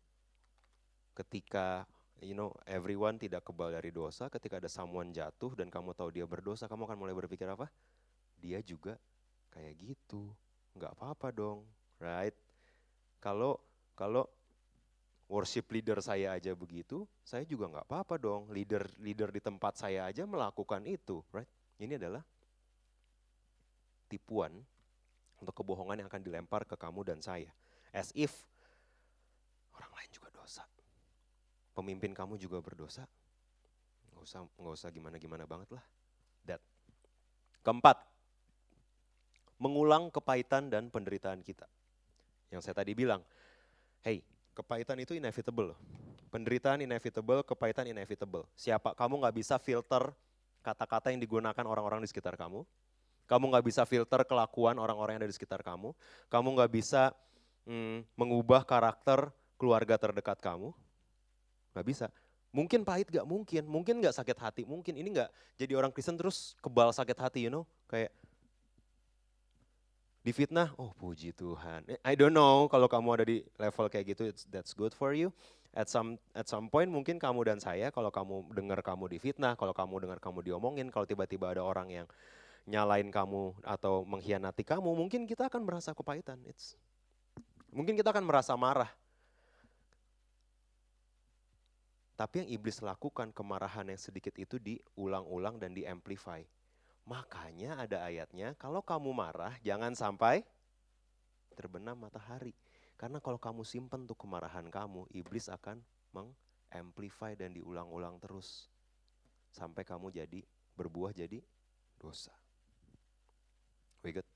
[1.12, 1.84] Ketika,
[2.24, 6.24] you know, everyone tidak kebal dari dosa, ketika ada someone jatuh dan kamu tahu dia
[6.24, 7.68] berdosa, kamu akan mulai berpikir apa?
[8.40, 8.96] Dia juga
[9.52, 10.32] kayak gitu.
[10.72, 11.68] Nggak apa-apa dong,
[12.00, 12.32] right?
[13.20, 13.60] Kalau
[13.92, 14.24] kalau
[15.32, 18.52] worship leader saya aja begitu, saya juga nggak apa-apa dong.
[18.52, 21.48] Leader leader di tempat saya aja melakukan itu, right?
[21.80, 22.20] Ini adalah
[24.12, 24.52] tipuan
[25.40, 27.48] untuk kebohongan yang akan dilempar ke kamu dan saya.
[27.96, 28.44] As if
[29.72, 30.68] orang lain juga dosa.
[31.72, 33.08] Pemimpin kamu juga berdosa.
[34.12, 35.84] Nggak usah nggak usah gimana-gimana banget lah.
[36.44, 36.60] That.
[37.64, 38.04] Keempat,
[39.56, 41.64] mengulang kepahitan dan penderitaan kita.
[42.52, 43.24] Yang saya tadi bilang,
[44.04, 44.20] hey,
[44.52, 45.76] kepahitan itu inevitable.
[46.32, 48.48] Penderitaan inevitable, kepahitan inevitable.
[48.56, 50.12] Siapa kamu nggak bisa filter
[50.64, 52.64] kata-kata yang digunakan orang-orang di sekitar kamu.
[53.28, 55.92] Kamu nggak bisa filter kelakuan orang-orang yang ada di sekitar kamu.
[56.32, 57.12] Kamu nggak bisa
[57.68, 59.28] hmm, mengubah karakter
[59.60, 60.72] keluarga terdekat kamu.
[61.76, 62.06] Nggak bisa.
[62.52, 66.52] Mungkin pahit gak mungkin, mungkin gak sakit hati, mungkin ini gak jadi orang Kristen terus
[66.60, 68.12] kebal sakit hati, you know, kayak
[70.22, 71.82] Difitnah, oh puji Tuhan.
[71.90, 75.34] Eh, I don't know kalau kamu ada di level kayak gitu, that's good for you.
[75.74, 79.74] At some at some point mungkin kamu dan saya kalau kamu dengar kamu difitnah, kalau
[79.74, 82.06] kamu dengar kamu diomongin, kalau tiba-tiba ada orang yang
[82.70, 86.38] nyalain kamu atau mengkhianati kamu, mungkin kita akan merasa kepahitan.
[86.46, 86.78] It's,
[87.74, 88.94] mungkin kita akan merasa marah.
[92.14, 96.38] Tapi yang iblis lakukan kemarahan yang sedikit itu diulang-ulang dan diamplify.
[97.02, 100.46] Makanya ada ayatnya, kalau kamu marah jangan sampai
[101.58, 102.54] terbenam matahari.
[102.94, 105.82] Karena kalau kamu simpen tuh kemarahan kamu, iblis akan
[106.14, 108.70] mengamplify dan diulang-ulang terus.
[109.50, 110.40] Sampai kamu jadi
[110.78, 111.42] berbuah jadi
[111.98, 112.32] dosa.
[114.06, 114.26] We good?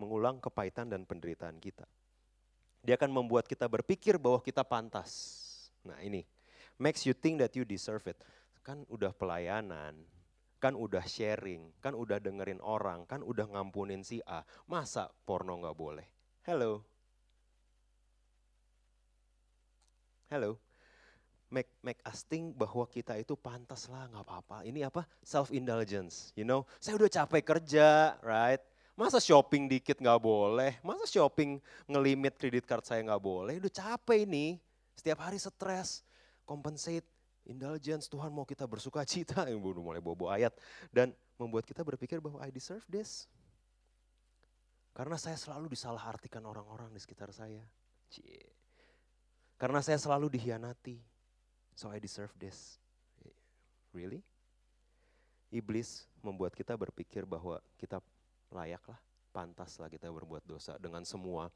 [0.00, 1.84] Mengulang kepahitan dan penderitaan kita.
[2.84, 5.12] Dia akan membuat kita berpikir bahwa kita pantas.
[5.84, 6.24] Nah ini,
[6.76, 8.16] makes you think that you deserve it.
[8.64, 9.96] Kan udah pelayanan,
[10.64, 14.40] kan udah sharing, kan udah dengerin orang, kan udah ngampunin si A.
[14.64, 16.08] Masa porno nggak boleh?
[16.48, 16.80] Hello,
[20.34, 20.58] Hello.
[21.46, 24.66] Make, make us think bahwa kita itu pantas lah nggak apa-apa.
[24.66, 25.06] Ini apa?
[25.22, 26.66] Self indulgence, you know.
[26.82, 28.58] Saya udah capek kerja, right?
[28.98, 30.82] Masa shopping dikit nggak boleh?
[30.82, 33.62] Masa shopping ngelimit kredit card saya nggak boleh?
[33.62, 34.58] Udah capek ini.
[34.98, 36.02] Setiap hari stres,
[36.42, 37.06] compensate,
[37.48, 38.08] indulgence.
[38.08, 39.44] Tuhan mau kita bersuka cita.
[39.52, 40.52] Udah mulai bobo ayat.
[40.92, 43.28] Dan membuat kita berpikir bahwa I deserve this.
[44.94, 47.62] Karena saya selalu disalahartikan orang-orang di sekitar saya.
[48.08, 48.46] Cie.
[49.58, 50.98] Karena saya selalu dihianati.
[51.74, 52.78] So I deserve this.
[53.94, 54.22] Really?
[55.54, 58.02] Iblis membuat kita berpikir bahwa kita
[58.50, 58.98] layaklah,
[59.30, 61.50] pantaslah kita berbuat dosa dengan semua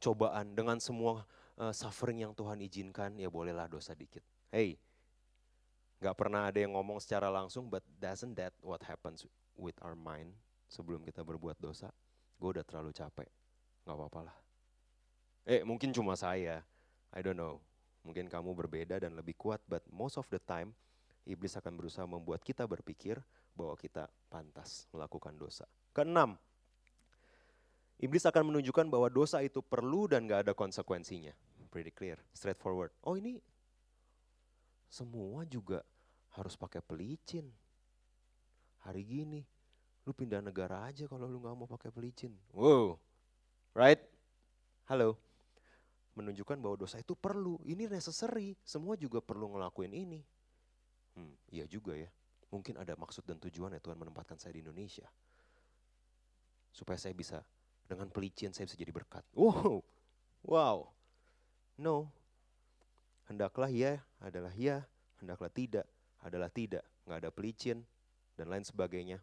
[0.00, 1.24] cobaan, dengan semua
[1.56, 4.24] uh, suffering yang Tuhan izinkan, ya bolehlah dosa dikit.
[4.52, 4.80] Hey,
[6.00, 10.32] gak pernah ada yang ngomong secara langsung, but doesn't that what happens with our mind
[10.66, 11.92] sebelum kita berbuat dosa?
[12.40, 13.28] Gue udah terlalu capek,
[13.84, 14.36] gak apa-apa lah.
[15.44, 16.64] Eh mungkin cuma saya,
[17.12, 17.60] I don't know,
[18.00, 20.72] mungkin kamu berbeda dan lebih kuat, but most of the time
[21.28, 23.20] iblis akan berusaha membuat kita berpikir
[23.52, 25.68] bahwa kita pantas melakukan dosa.
[25.92, 26.40] Keenam,
[28.00, 31.36] iblis akan menunjukkan bahwa dosa itu perlu dan gak ada konsekuensinya.
[31.70, 32.90] Pretty clear, straightforward.
[33.06, 33.38] Oh ini
[34.90, 35.86] semua juga
[36.34, 37.46] harus pakai pelicin.
[38.82, 39.40] Hari gini,
[40.04, 42.34] lu pindah negara aja kalau lu gak mau pakai pelicin.
[42.50, 42.98] Wow,
[43.72, 44.02] right?
[44.90, 45.30] Halo
[46.20, 50.20] menunjukkan bahwa dosa itu perlu, ini necessary, semua juga perlu ngelakuin ini.
[51.16, 52.10] Hmm, iya juga ya,
[52.52, 55.08] mungkin ada maksud dan tujuan ya Tuhan menempatkan saya di Indonesia.
[56.70, 57.42] Supaya saya bisa,
[57.86, 59.24] dengan pelicin saya bisa jadi berkat.
[59.34, 59.82] Wow,
[60.44, 60.90] wow,
[61.80, 62.10] no.
[63.30, 64.82] Hendaklah ya adalah ya,
[65.22, 65.86] hendaklah tidak
[66.20, 66.84] adalah tidak.
[67.06, 67.78] Nggak ada pelicin
[68.36, 69.18] dan lain sebagainya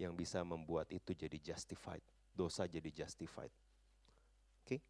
[0.00, 2.02] yang bisa membuat itu jadi justified.
[2.34, 3.52] Dosa jadi justified.
[4.64, 4.66] Oke.
[4.66, 4.80] Okay?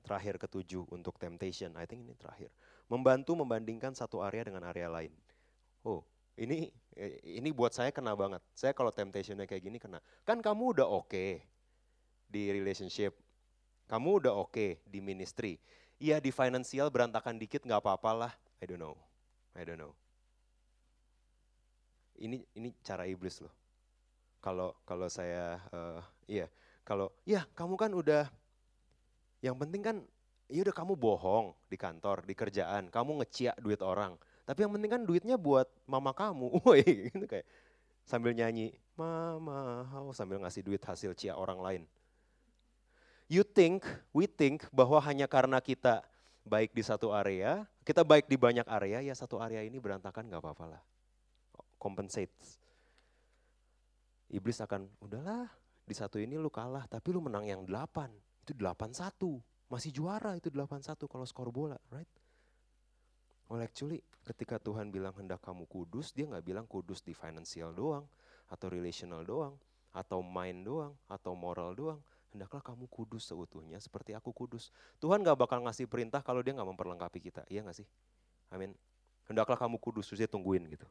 [0.00, 2.48] Terakhir ketujuh untuk temptation, I think ini terakhir.
[2.88, 5.12] Membantu membandingkan satu area dengan area lain.
[5.84, 6.00] Oh,
[6.40, 6.72] ini
[7.26, 8.40] ini buat saya kena banget.
[8.56, 10.00] Saya kalau temptationnya kayak gini kena.
[10.24, 11.44] Kan kamu udah oke okay
[12.30, 13.12] di relationship,
[13.90, 15.60] kamu udah oke okay di ministry.
[16.00, 18.32] Iya di financial berantakan dikit nggak apa-apa lah.
[18.56, 18.96] I don't know,
[19.52, 19.92] I don't know.
[22.16, 23.52] Ini ini cara iblis loh.
[24.40, 26.48] Kalau kalau saya, uh, iya,
[26.88, 28.32] kalau ya kamu kan udah
[29.44, 29.96] yang penting kan
[30.48, 34.16] ya udah kamu bohong di kantor, di kerjaan, kamu ngeciak duit orang.
[34.48, 36.48] Tapi yang penting kan duitnya buat mama kamu.
[36.64, 37.44] Woi, gitu kayak
[38.08, 39.84] sambil nyanyi, "Mama,
[40.16, 41.82] sambil ngasih duit hasil cia orang lain.
[43.30, 46.02] You think, we think bahwa hanya karena kita
[46.42, 50.42] baik di satu area, kita baik di banyak area, ya satu area ini berantakan nggak
[50.42, 50.82] apa-apa lah.
[51.78, 52.34] Compensate.
[54.34, 55.46] Iblis akan, udahlah
[55.86, 58.10] di satu ini lu kalah, tapi lu menang yang delapan
[58.42, 59.14] itu 8-1.
[59.70, 62.10] Masih juara itu 8-1 kalau skor bola, right?
[63.46, 68.10] Well actually ketika Tuhan bilang hendak kamu kudus, dia nggak bilang kudus di financial doang,
[68.50, 69.54] atau relational doang,
[69.94, 72.02] atau mind doang, atau moral doang.
[72.30, 74.70] Hendaklah kamu kudus seutuhnya seperti aku kudus.
[75.02, 77.86] Tuhan gak bakal ngasih perintah kalau dia nggak memperlengkapi kita, iya gak sih?
[78.54, 78.70] Amin.
[79.26, 80.86] Hendaklah kamu kudus, terus tungguin gitu.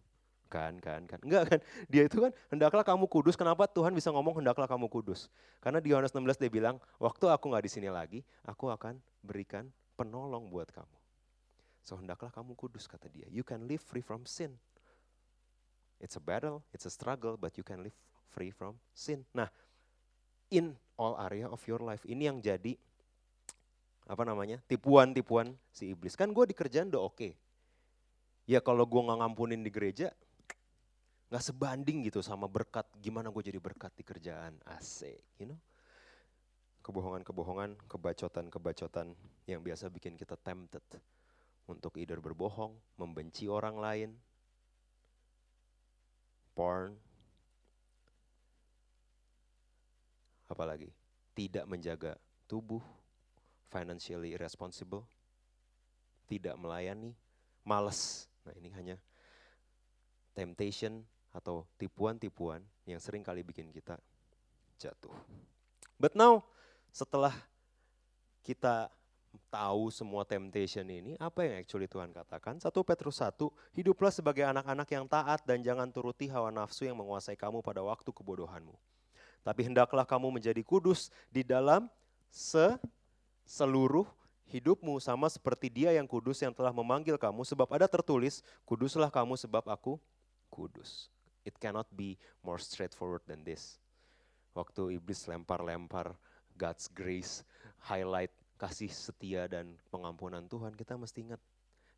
[0.49, 1.19] Kan, kan, kan.
[1.21, 1.59] Enggak kan.
[1.87, 3.37] Dia itu kan, hendaklah kamu kudus.
[3.37, 5.29] Kenapa Tuhan bisa ngomong hendaklah kamu kudus?
[5.61, 9.69] Karena di Yohanes 16 dia bilang, waktu aku nggak di sini lagi, aku akan berikan
[9.93, 10.97] penolong buat kamu.
[11.85, 13.29] So hendaklah kamu kudus kata dia.
[13.29, 14.57] You can live free from sin.
[15.99, 17.95] It's a battle, it's a struggle, but you can live
[18.31, 19.27] free from sin.
[19.35, 19.51] Nah,
[20.49, 22.03] in all area of your life.
[22.05, 22.75] Ini yang jadi
[24.09, 26.17] apa namanya tipuan-tipuan si iblis.
[26.17, 27.15] Kan gue di kerjaan udah oke.
[27.15, 27.33] Okay.
[28.49, 30.09] Ya kalau gue nggak ngampunin di gereja,
[31.29, 35.61] nggak sebanding gitu sama berkat gimana gue jadi berkat di kerjaan asik you know
[36.81, 39.13] kebohongan-kebohongan kebacotan-kebacotan
[39.45, 40.81] yang biasa bikin kita tempted
[41.69, 44.09] untuk either berbohong, membenci orang lain,
[46.57, 46.97] porn,
[50.49, 50.89] apalagi
[51.37, 52.17] tidak menjaga
[52.49, 52.81] tubuh,
[53.69, 55.05] financially irresponsible,
[56.25, 57.13] tidak melayani,
[57.61, 58.25] males.
[58.43, 58.97] Nah ini hanya
[60.33, 64.01] temptation atau tipuan-tipuan yang sering kali bikin kita
[64.81, 65.13] jatuh.
[66.01, 66.41] But now,
[66.89, 67.35] setelah
[68.41, 68.89] kita
[69.53, 72.57] tahu semua temptation ini, apa yang actually Tuhan katakan?
[72.57, 73.35] 1 Petrus 1,
[73.77, 78.09] hiduplah sebagai anak-anak yang taat dan jangan turuti hawa nafsu yang menguasai kamu pada waktu
[78.09, 78.73] kebodohanmu.
[79.43, 81.87] Tapi hendaklah kamu menjadi kudus di dalam
[82.29, 82.77] se
[83.49, 84.05] seluruh
[84.49, 89.37] hidupmu sama seperti dia yang kudus yang telah memanggil kamu sebab ada tertulis kuduslah kamu
[89.37, 89.97] sebab aku
[90.49, 91.09] kudus.
[91.45, 93.81] It cannot be more straightforward than this.
[94.53, 96.17] Waktu iblis lempar-lempar
[96.57, 97.47] God's grace,
[97.79, 101.41] highlight kasih setia dan pengampunan Tuhan, kita mesti ingat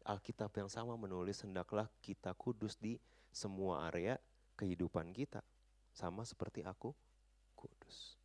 [0.06, 3.02] Alkitab yang sama menulis hendaklah kita kudus di
[3.34, 4.18] semua area
[4.58, 5.42] kehidupan kita.
[5.92, 6.94] Sama seperti aku
[7.62, 8.18] kudus.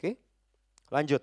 [0.00, 0.16] Oke,
[0.88, 1.20] lanjut.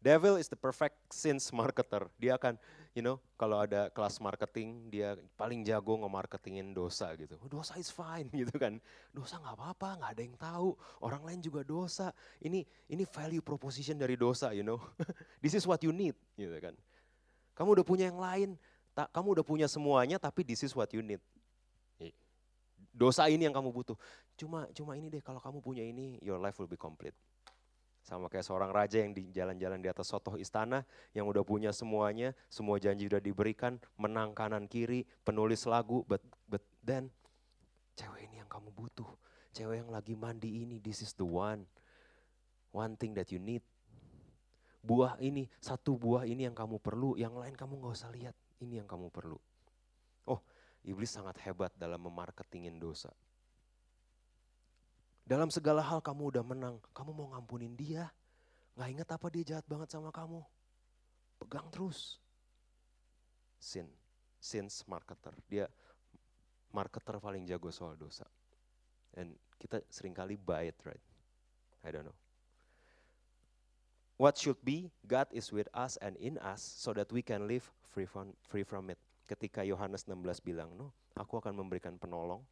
[0.00, 2.08] Devil is the perfect sins marketer.
[2.16, 2.56] Dia akan,
[2.96, 7.36] you know, kalau ada kelas marketing, dia paling jago nge-marketingin dosa gitu.
[7.44, 8.80] Dosa is fine gitu kan.
[9.12, 10.68] Dosa nggak apa-apa, nggak ada yang tahu.
[11.04, 12.16] Orang lain juga dosa.
[12.40, 14.80] Ini ini value proposition dari dosa, you know.
[15.44, 16.72] this is what you need, gitu kan.
[17.52, 18.56] Kamu udah punya yang lain,
[18.96, 21.20] tak, kamu udah punya semuanya, tapi this is what you need.
[22.90, 23.96] Dosa ini yang kamu butuh.
[24.40, 27.12] Cuma cuma ini deh, kalau kamu punya ini, your life will be complete.
[28.00, 32.32] Sama kayak seorang raja yang di jalan-jalan di atas sotoh istana, yang udah punya semuanya,
[32.48, 37.12] semua janji udah diberikan, menang kanan kiri, penulis lagu, but, but then
[38.00, 39.12] cewek ini yang kamu butuh.
[39.52, 41.68] Cewek yang lagi mandi ini, this is the one.
[42.72, 43.60] One thing that you need.
[44.80, 48.32] Buah ini, satu buah ini yang kamu perlu, yang lain kamu gak usah lihat.
[48.64, 49.36] Ini yang kamu perlu.
[50.24, 50.40] Oh,
[50.80, 53.12] iblis sangat hebat dalam memarketingin dosa.
[55.30, 58.10] Dalam segala hal kamu udah menang, kamu mau ngampunin dia.
[58.74, 60.42] Gak inget apa dia jahat banget sama kamu.
[61.38, 62.18] Pegang terus.
[63.62, 63.86] Sin,
[64.42, 65.30] sins marketer.
[65.46, 65.70] Dia
[66.74, 68.26] marketer paling jago soal dosa.
[69.14, 71.04] Dan kita sering kali buy it, right?
[71.86, 72.18] I don't know.
[74.18, 77.70] What should be, God is with us and in us so that we can live
[77.86, 78.98] free from, free from it.
[79.30, 82.42] Ketika Yohanes 16 bilang, no, aku akan memberikan penolong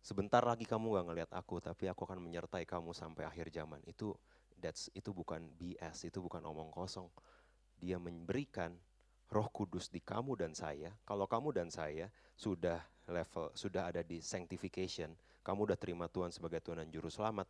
[0.00, 3.80] sebentar lagi kamu gak ngelihat aku, tapi aku akan menyertai kamu sampai akhir zaman.
[3.84, 4.16] Itu
[4.60, 7.08] that's itu bukan BS, itu bukan omong kosong.
[7.80, 8.76] Dia memberikan
[9.30, 10.90] Roh Kudus di kamu dan saya.
[11.06, 15.14] Kalau kamu dan saya sudah level, sudah ada di sanctification,
[15.46, 17.46] kamu udah terima Tuhan sebagai Tuhan dan juru selamat.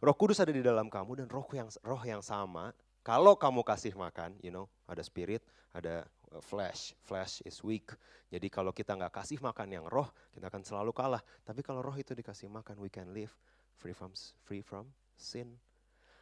[0.00, 2.72] Roh Kudus ada di dalam kamu dan roh yang roh yang sama.
[3.00, 5.40] Kalau kamu kasih makan, you know, ada spirit,
[5.72, 6.04] ada
[6.38, 6.94] flesh.
[7.02, 7.90] Flesh is weak.
[8.30, 11.18] Jadi kalau kita nggak kasih makan yang roh, kita akan selalu kalah.
[11.42, 13.34] Tapi kalau roh itu dikasih makan, we can live
[13.74, 14.14] free from
[14.46, 14.86] free from
[15.18, 15.58] sin.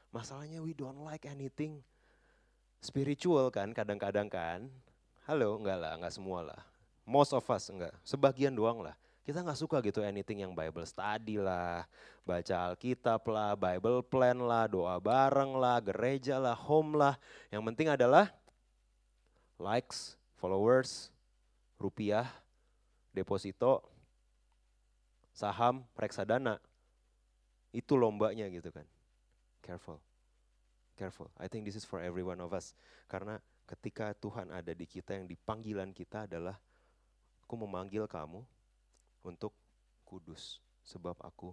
[0.08, 1.84] Masalahnya we don't like anything
[2.80, 4.72] spiritual kan kadang-kadang kan.
[5.28, 6.60] Halo, enggak lah, enggak semua lah.
[7.04, 8.96] Most of us enggak, sebagian doang lah.
[9.28, 11.84] Kita nggak suka gitu anything yang Bible study lah,
[12.24, 17.12] baca Alkitab lah, Bible plan lah, doa bareng lah, gereja lah, home lah.
[17.52, 18.32] Yang penting adalah
[19.58, 21.10] likes, followers,
[21.78, 22.30] rupiah,
[23.10, 23.82] deposito,
[25.34, 26.62] saham, reksadana.
[27.74, 28.86] Itu lombanya gitu kan.
[29.60, 30.00] Careful.
[30.98, 31.30] Careful.
[31.38, 32.74] I think this is for every one of us.
[33.06, 33.38] Karena
[33.68, 36.56] ketika Tuhan ada di kita yang dipanggilan kita adalah
[37.44, 38.42] aku memanggil kamu
[39.22, 39.52] untuk
[40.08, 41.52] kudus sebab aku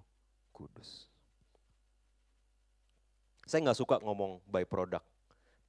[0.55, 1.11] kudus.
[3.45, 5.05] Saya nggak suka ngomong by product,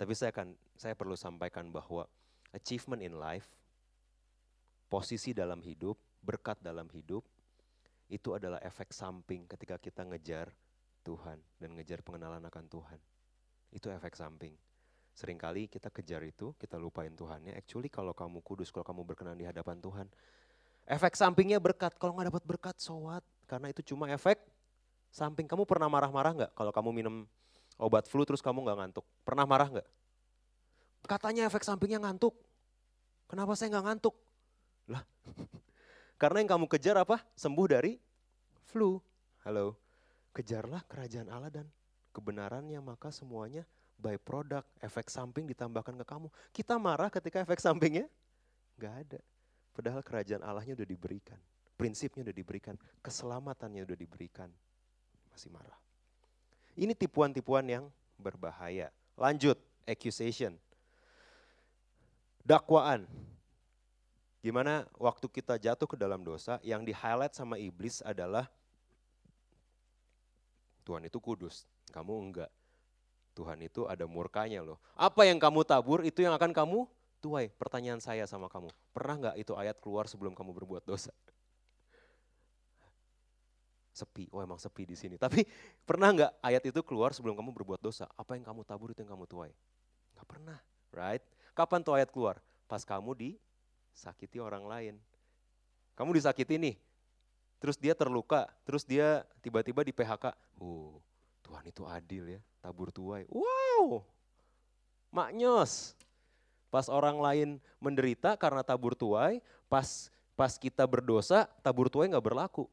[0.00, 2.08] tapi saya akan saya perlu sampaikan bahwa
[2.56, 3.46] achievement in life,
[4.88, 7.22] posisi dalam hidup, berkat dalam hidup,
[8.08, 10.48] itu adalah efek samping ketika kita ngejar
[11.04, 13.00] Tuhan dan ngejar pengenalan akan Tuhan.
[13.70, 14.56] Itu efek samping.
[15.16, 17.54] Seringkali kita kejar itu, kita lupain Tuhannya.
[17.54, 20.06] Actually kalau kamu kudus, kalau kamu berkenan di hadapan Tuhan,
[20.86, 21.96] efek sampingnya berkat.
[21.96, 23.24] Kalau nggak dapat berkat, so what?
[23.48, 24.38] Karena itu cuma efek
[25.10, 25.48] samping.
[25.48, 27.14] Kamu pernah marah-marah nggak kalau kamu minum
[27.80, 29.06] obat flu terus kamu nggak ngantuk?
[29.24, 29.88] Pernah marah nggak?
[31.06, 32.34] Katanya efek sampingnya ngantuk.
[33.30, 34.14] Kenapa saya nggak ngantuk?
[34.90, 35.02] Lah,
[36.20, 37.22] karena yang kamu kejar apa?
[37.38, 37.98] Sembuh dari
[38.66, 38.98] flu.
[39.46, 39.78] Halo,
[40.34, 41.66] kejarlah kerajaan Allah dan
[42.10, 43.62] kebenarannya maka semuanya
[43.96, 46.28] by product, efek samping ditambahkan ke kamu.
[46.50, 48.10] Kita marah ketika efek sampingnya
[48.76, 49.20] nggak ada.
[49.72, 51.38] Padahal kerajaan Allahnya udah diberikan.
[51.76, 52.74] Prinsipnya udah diberikan.
[53.04, 54.48] Keselamatannya udah diberikan.
[55.28, 55.76] Masih marah.
[56.76, 57.84] Ini tipuan-tipuan yang
[58.16, 58.88] berbahaya.
[59.20, 60.56] Lanjut, accusation.
[62.46, 63.02] Dakwaan.
[64.38, 68.46] Gimana waktu kita jatuh ke dalam dosa, yang di highlight sama iblis adalah
[70.86, 72.50] Tuhan itu kudus, kamu enggak.
[73.34, 74.78] Tuhan itu ada murkanya loh.
[74.94, 76.86] Apa yang kamu tabur itu yang akan kamu
[77.18, 77.50] tuai.
[77.58, 81.10] Pertanyaan saya sama kamu, pernah nggak itu ayat keluar sebelum kamu berbuat dosa?
[83.90, 85.18] Sepi, oh emang sepi di sini.
[85.18, 85.42] Tapi
[85.82, 88.06] pernah nggak ayat itu keluar sebelum kamu berbuat dosa?
[88.14, 89.52] Apa yang kamu tabur itu yang kamu tuai?
[90.14, 90.58] Nggak pernah,
[90.94, 91.24] right?
[91.56, 92.36] Kapan tuh ayat keluar?
[92.68, 94.94] Pas kamu disakiti orang lain.
[95.96, 96.76] Kamu disakiti nih,
[97.56, 100.36] terus dia terluka, terus dia tiba-tiba di PHK.
[100.60, 101.00] Uh,
[101.40, 103.24] Tuhan itu adil ya, tabur tuai.
[103.32, 104.04] Wow,
[105.08, 105.96] maknyos.
[106.68, 107.48] Pas orang lain
[107.80, 109.40] menderita karena tabur tuai,
[109.72, 112.68] pas pas kita berdosa, tabur tuai nggak berlaku.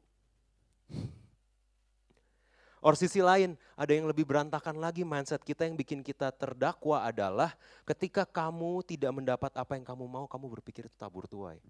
[2.84, 7.56] Or sisi lain, ada yang lebih berantakan lagi mindset kita yang bikin kita terdakwa adalah
[7.88, 11.64] ketika kamu tidak mendapat apa yang kamu mau, kamu berpikir itu tabur tuai.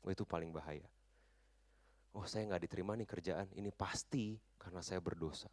[0.00, 0.88] Oh, itu paling bahaya.
[2.16, 5.52] Oh saya nggak diterima nih kerjaan, ini pasti karena saya berdosa.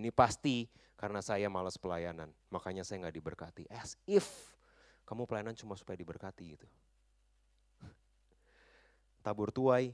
[0.00, 0.64] Ini pasti
[0.96, 3.62] karena saya malas pelayanan, makanya saya nggak diberkati.
[3.68, 4.56] As if
[5.04, 6.64] kamu pelayanan cuma supaya diberkati gitu.
[9.20, 9.92] Tabur tuai,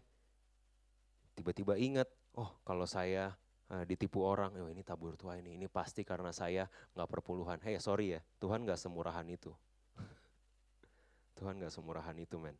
[1.34, 2.06] tiba-tiba ingat,
[2.38, 3.34] oh kalau saya
[3.72, 7.58] uh, ditipu orang, oh ini tabur tua ini, ini pasti karena saya nggak perpuluhan.
[7.64, 9.50] Hey sorry ya, Tuhan nggak semurahan itu.
[11.40, 12.54] Tuhan nggak semurahan itu men.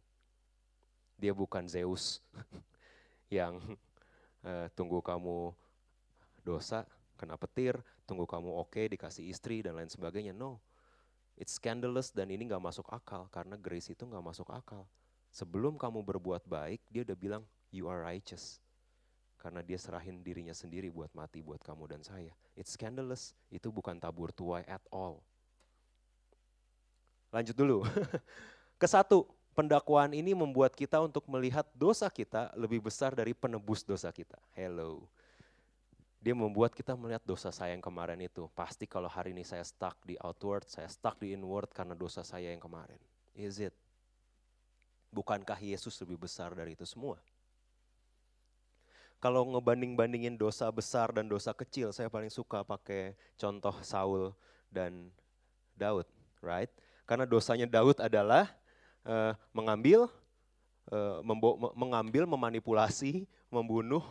[1.21, 2.25] Dia bukan Zeus
[3.29, 3.61] yang
[4.43, 5.53] uh, tunggu kamu
[6.43, 6.89] dosa,
[7.21, 10.33] kena petir, tunggu kamu oke, okay, dikasih istri dan lain sebagainya.
[10.33, 10.59] No,
[11.37, 14.89] it's scandalous dan ini nggak masuk akal karena grace itu nggak masuk akal.
[15.33, 17.43] Sebelum kamu berbuat baik, dia udah bilang
[17.73, 18.62] you are righteous
[19.43, 22.31] karena dia serahin dirinya sendiri buat mati buat kamu dan saya.
[22.55, 23.35] It's scandalous.
[23.51, 25.19] Itu bukan tabur tuai at all.
[27.35, 27.83] Lanjut dulu.
[28.83, 29.27] Kesatu,
[29.59, 34.39] pendakwaan ini membuat kita untuk melihat dosa kita lebih besar dari penebus dosa kita.
[34.55, 35.11] Hello.
[36.23, 38.47] Dia membuat kita melihat dosa saya yang kemarin itu.
[38.55, 42.55] Pasti kalau hari ini saya stuck di outward, saya stuck di inward karena dosa saya
[42.55, 43.01] yang kemarin.
[43.35, 43.75] Is it?
[45.11, 47.19] Bukankah Yesus lebih besar dari itu semua?
[49.23, 54.35] Kalau ngebanding-bandingin dosa besar dan dosa kecil, saya paling suka pakai contoh Saul
[54.67, 55.15] dan
[55.79, 56.11] Daud,
[56.43, 56.67] right?
[57.07, 58.51] Karena dosanya Daud adalah
[59.07, 60.11] uh, mengambil,
[60.91, 61.23] uh,
[61.79, 64.03] mengambil, memanipulasi, membunuh,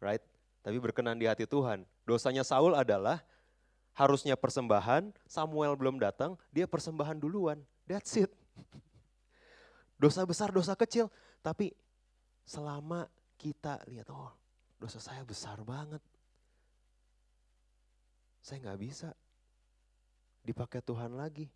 [0.00, 0.24] right?
[0.64, 1.84] Tapi berkenan di hati Tuhan.
[2.08, 3.20] Dosanya Saul adalah
[3.92, 7.60] harusnya persembahan, Samuel belum datang, dia persembahan duluan.
[7.84, 8.32] That's it.
[10.00, 11.72] Dosa besar, dosa kecil, tapi
[12.44, 14.32] selama kita lihat, oh
[14.76, 16.00] dosa saya besar banget.
[18.40, 19.08] Saya nggak bisa
[20.46, 21.50] dipakai Tuhan lagi.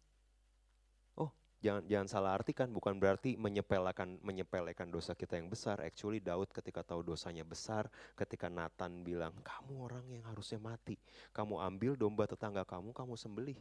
[1.15, 1.31] Oh,
[1.63, 5.79] jangan jangan salah artikan, bukan berarti menyepelekan menyepelekan dosa kita yang besar.
[5.81, 7.87] Actually Daud ketika tahu dosanya besar,
[8.19, 10.99] ketika Nathan bilang, kamu orang yang harusnya mati.
[11.31, 13.59] Kamu ambil domba tetangga kamu, kamu sembelih.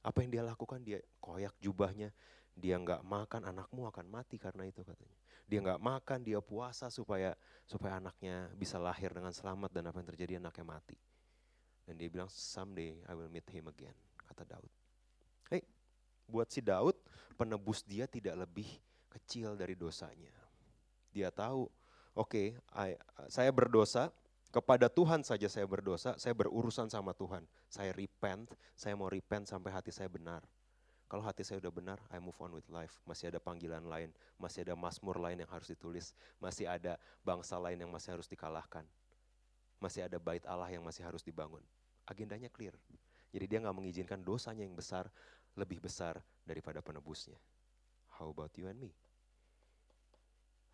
[0.00, 0.80] Apa yang dia lakukan?
[0.86, 2.14] Dia koyak jubahnya,
[2.56, 5.18] dia nggak makan, anakmu akan mati karena itu katanya.
[5.46, 10.08] Dia nggak makan, dia puasa supaya supaya anaknya bisa lahir dengan selamat dan apa yang
[10.10, 10.98] terjadi anaknya mati.
[11.86, 13.94] Dan dia bilang someday I will meet him again,
[14.26, 14.70] kata Daud.
[15.46, 15.62] Hei,
[16.26, 16.98] buat si Daud
[17.38, 18.66] penebus dia tidak lebih
[19.06, 20.34] kecil dari dosanya.
[21.14, 21.70] Dia tahu,
[22.18, 22.58] oke, okay,
[23.30, 24.10] saya berdosa,
[24.50, 27.44] kepada Tuhan saja saya berdosa, saya berurusan sama Tuhan.
[27.68, 30.40] Saya repent, saya mau repent sampai hati saya benar.
[31.06, 32.98] Kalau hati saya udah benar, I move on with life.
[33.06, 34.10] Masih ada panggilan lain,
[34.42, 36.10] masih ada masmur lain yang harus ditulis,
[36.42, 38.82] masih ada bangsa lain yang masih harus dikalahkan.
[39.78, 41.62] Masih ada bait Allah yang masih harus dibangun.
[42.10, 42.74] Agendanya clear.
[43.30, 45.06] Jadi dia nggak mengizinkan dosanya yang besar
[45.54, 47.38] lebih besar daripada penebusnya.
[48.18, 48.90] How about you and me?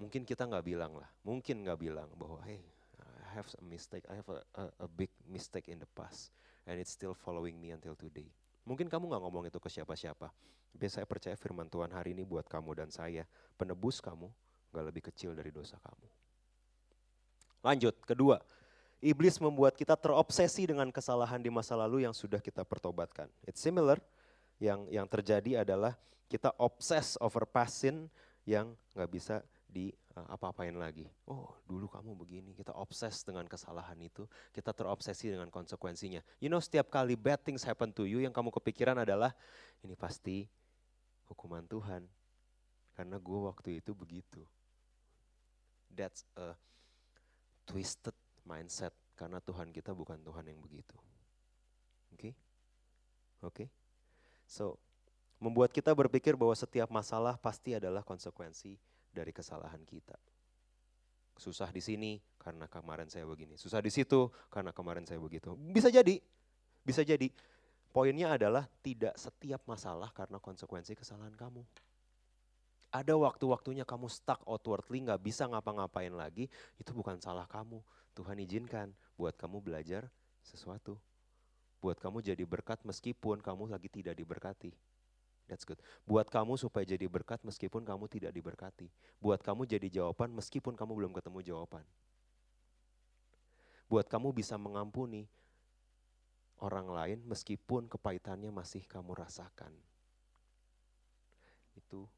[0.00, 2.64] Mungkin kita nggak bilang lah, mungkin nggak bilang bahwa hey,
[2.98, 6.32] I have a mistake, I have a, a, a big mistake in the past,
[6.66, 8.32] and it's still following me until today.
[8.62, 10.30] Mungkin kamu nggak ngomong itu ke siapa-siapa.
[10.72, 13.26] Tapi saya percaya firman Tuhan hari ini buat kamu dan saya.
[13.58, 14.30] Penebus kamu
[14.72, 16.06] nggak lebih kecil dari dosa kamu.
[17.62, 18.42] Lanjut, kedua.
[19.02, 23.26] Iblis membuat kita terobsesi dengan kesalahan di masa lalu yang sudah kita pertobatkan.
[23.42, 23.98] It's similar.
[24.62, 25.98] Yang yang terjadi adalah
[26.30, 27.82] kita obses over past
[28.46, 31.08] yang nggak bisa di apa-apain lagi.
[31.24, 36.20] Oh dulu kamu begini, kita obses dengan kesalahan itu, kita terobsesi dengan konsekuensinya.
[36.36, 39.32] You know setiap kali bad things happen to you, yang kamu kepikiran adalah
[39.80, 40.44] ini pasti
[41.32, 42.04] hukuman Tuhan.
[42.92, 44.44] Karena gue waktu itu begitu.
[45.88, 46.52] That's a
[47.64, 48.12] twisted
[48.44, 50.96] mindset, karena Tuhan kita bukan Tuhan yang begitu.
[52.12, 52.20] Oke?
[52.20, 52.32] Okay?
[52.32, 53.48] Oke?
[53.48, 53.68] Okay?
[54.44, 54.76] So,
[55.40, 58.76] membuat kita berpikir bahwa setiap masalah pasti adalah konsekuensi
[59.12, 60.16] dari kesalahan kita.
[61.36, 65.54] Susah di sini karena kemarin saya begini, susah di situ karena kemarin saya begitu.
[65.56, 66.18] Bisa jadi,
[66.82, 67.28] bisa jadi.
[67.92, 71.60] Poinnya adalah tidak setiap masalah karena konsekuensi kesalahan kamu.
[72.92, 76.48] Ada waktu-waktunya kamu stuck outwardly, nggak bisa ngapa-ngapain lagi,
[76.80, 77.80] itu bukan salah kamu.
[78.12, 80.08] Tuhan izinkan buat kamu belajar
[80.44, 80.96] sesuatu.
[81.80, 84.72] Buat kamu jadi berkat meskipun kamu lagi tidak diberkati.
[85.52, 85.76] That's good.
[86.08, 88.88] Buat kamu supaya jadi berkat meskipun kamu tidak diberkati.
[89.20, 91.84] Buat kamu jadi jawaban meskipun kamu belum ketemu jawaban.
[93.84, 95.28] Buat kamu bisa mengampuni
[96.64, 99.76] orang lain meskipun kepahitannya masih kamu rasakan.
[101.76, 102.08] Itu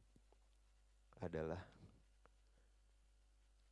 [1.18, 1.58] adalah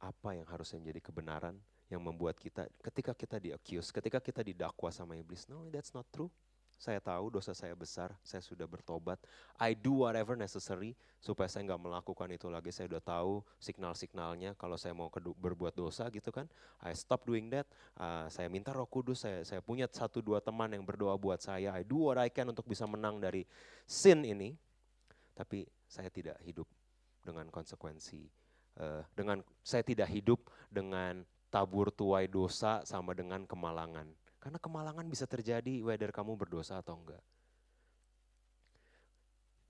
[0.02, 1.54] apa yang harusnya menjadi kebenaran
[1.86, 6.02] yang membuat kita ketika kita di accuse, ketika kita didakwa sama iblis, no that's not
[6.10, 6.26] true.
[6.82, 9.14] Saya tahu dosa saya besar, saya sudah bertobat.
[9.54, 12.74] I do whatever necessary supaya saya nggak melakukan itu lagi.
[12.74, 16.50] Saya udah tahu signal-signalnya kalau saya mau berbuat dosa gitu kan.
[16.82, 17.70] I stop doing that.
[17.94, 19.22] Uh, saya minta Roh Kudus.
[19.22, 21.70] Saya saya punya satu dua teman yang berdoa buat saya.
[21.70, 23.46] I do what I can untuk bisa menang dari
[23.86, 24.50] sin ini.
[25.38, 26.66] Tapi saya tidak hidup
[27.22, 28.26] dengan konsekuensi.
[28.82, 34.10] Uh, dengan saya tidak hidup dengan tabur tuai dosa sama dengan kemalangan
[34.42, 37.22] karena kemalangan bisa terjadi whether kamu berdosa atau enggak.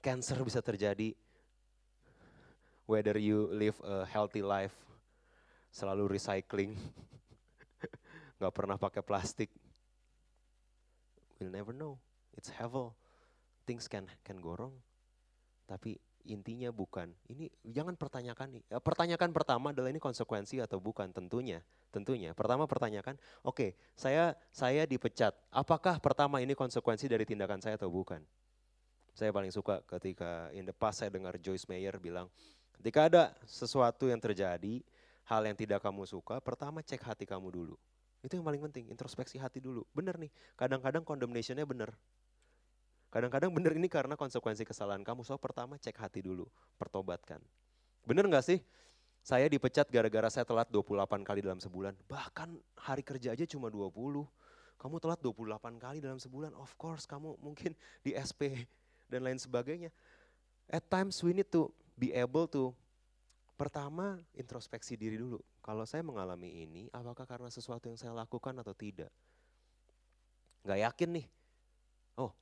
[0.00, 1.12] Cancer bisa terjadi
[2.88, 4.72] whether you live a healthy life,
[5.68, 6.72] selalu recycling,
[8.40, 9.52] nggak pernah pakai plastik.
[11.36, 12.00] We'll never know.
[12.32, 12.96] It's heaven.
[13.68, 14.74] Things can can go wrong.
[15.68, 18.64] Tapi intinya bukan ini jangan pertanyakan nih.
[18.70, 21.62] Eh, pertanyakan pertama adalah ini konsekuensi atau bukan tentunya.
[21.92, 22.32] Tentunya.
[22.32, 25.36] Pertama pertanyakan, oke, okay, saya saya dipecat.
[25.52, 28.24] Apakah pertama ini konsekuensi dari tindakan saya atau bukan?
[29.12, 32.32] Saya paling suka ketika in the past saya dengar Joyce Meyer bilang,
[32.80, 34.80] ketika ada sesuatu yang terjadi,
[35.28, 37.76] hal yang tidak kamu suka, pertama cek hati kamu dulu.
[38.24, 39.84] Itu yang paling penting, introspeksi hati dulu.
[39.92, 41.92] Bener nih, kadang-kadang condemnationnya bener.
[43.12, 45.20] Kadang-kadang bener ini karena konsekuensi kesalahan kamu.
[45.22, 46.48] So pertama cek hati dulu,
[46.80, 47.44] pertobatkan.
[48.08, 48.64] Bener gak sih?
[49.20, 51.94] Saya dipecat gara-gara saya telat 28 kali dalam sebulan.
[52.08, 53.92] Bahkan hari kerja aja cuma 20.
[54.80, 57.70] Kamu telat 28 kali dalam sebulan, of course kamu mungkin
[58.02, 58.66] di SP
[59.06, 59.94] dan lain sebagainya.
[60.66, 62.74] At times we need to be able to
[63.62, 65.38] Pertama, introspeksi diri dulu.
[65.62, 69.06] Kalau saya mengalami ini, apakah karena sesuatu yang saya lakukan atau tidak?
[70.66, 71.26] Gak yakin nih.
[72.18, 72.34] Oh,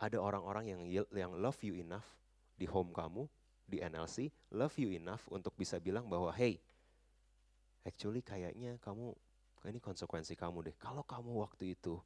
[0.00, 0.80] ada orang-orang yang
[1.12, 2.08] yang love you enough
[2.56, 3.28] di home kamu,
[3.68, 6.56] di NLC, love you enough untuk bisa bilang bahwa hey,
[7.84, 9.12] actually kayaknya kamu
[9.68, 10.76] ini konsekuensi kamu deh.
[10.80, 12.00] Kalau kamu waktu itu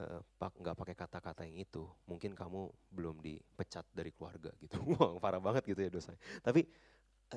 [0.00, 4.80] uh, nggak pakai kata-kata yang itu, mungkin kamu belum dipecat dari keluarga gitu.
[4.96, 6.20] Wah, parah banget gitu ya dosanya.
[6.40, 6.64] Tapi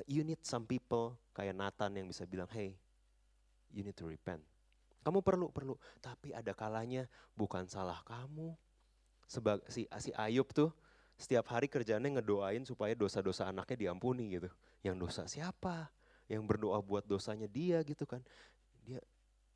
[0.00, 2.72] uh, you need some people kayak Nathan yang bisa bilang, hey,
[3.68, 4.40] you need to repent.
[5.04, 5.76] Kamu perlu, perlu.
[6.00, 7.04] Tapi ada kalanya
[7.36, 8.56] bukan salah kamu,
[9.28, 10.72] sebag, si, si Ayub tuh
[11.20, 14.48] setiap hari kerjanya ngedoain supaya dosa-dosa anaknya diampuni gitu.
[14.80, 15.92] Yang dosa siapa?
[16.30, 18.24] Yang berdoa buat dosanya dia gitu kan.
[18.88, 19.02] Dia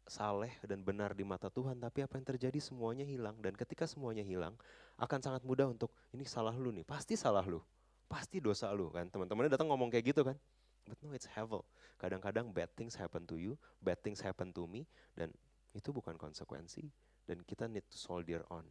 [0.04, 3.38] saleh dan benar di mata Tuhan, tapi apa yang terjadi semuanya hilang.
[3.38, 4.58] Dan ketika semuanya hilang,
[4.98, 7.62] akan sangat mudah untuk ini salah lu nih, pasti salah lu.
[8.10, 9.08] Pasti dosa lu kan.
[9.08, 10.36] Teman-temannya datang ngomong kayak gitu kan.
[10.82, 11.62] But no, it's heaven.
[11.96, 15.30] Kadang-kadang bad things happen to you, bad things happen to me, dan
[15.70, 16.90] itu bukan konsekuensi.
[17.22, 18.66] Dan kita need to soldier on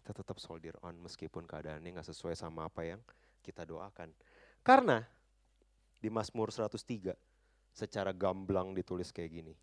[0.00, 3.00] kita tetap soldier on meskipun keadaannya nggak sesuai sama apa yang
[3.44, 4.08] kita doakan.
[4.64, 5.04] Karena
[6.00, 7.12] di Mazmur 103
[7.76, 9.54] secara gamblang ditulis kayak gini.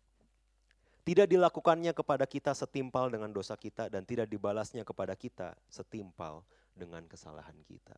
[1.02, 6.44] Tidak dilakukannya kepada kita setimpal dengan dosa kita dan tidak dibalasnya kepada kita setimpal
[6.76, 7.96] dengan kesalahan kita.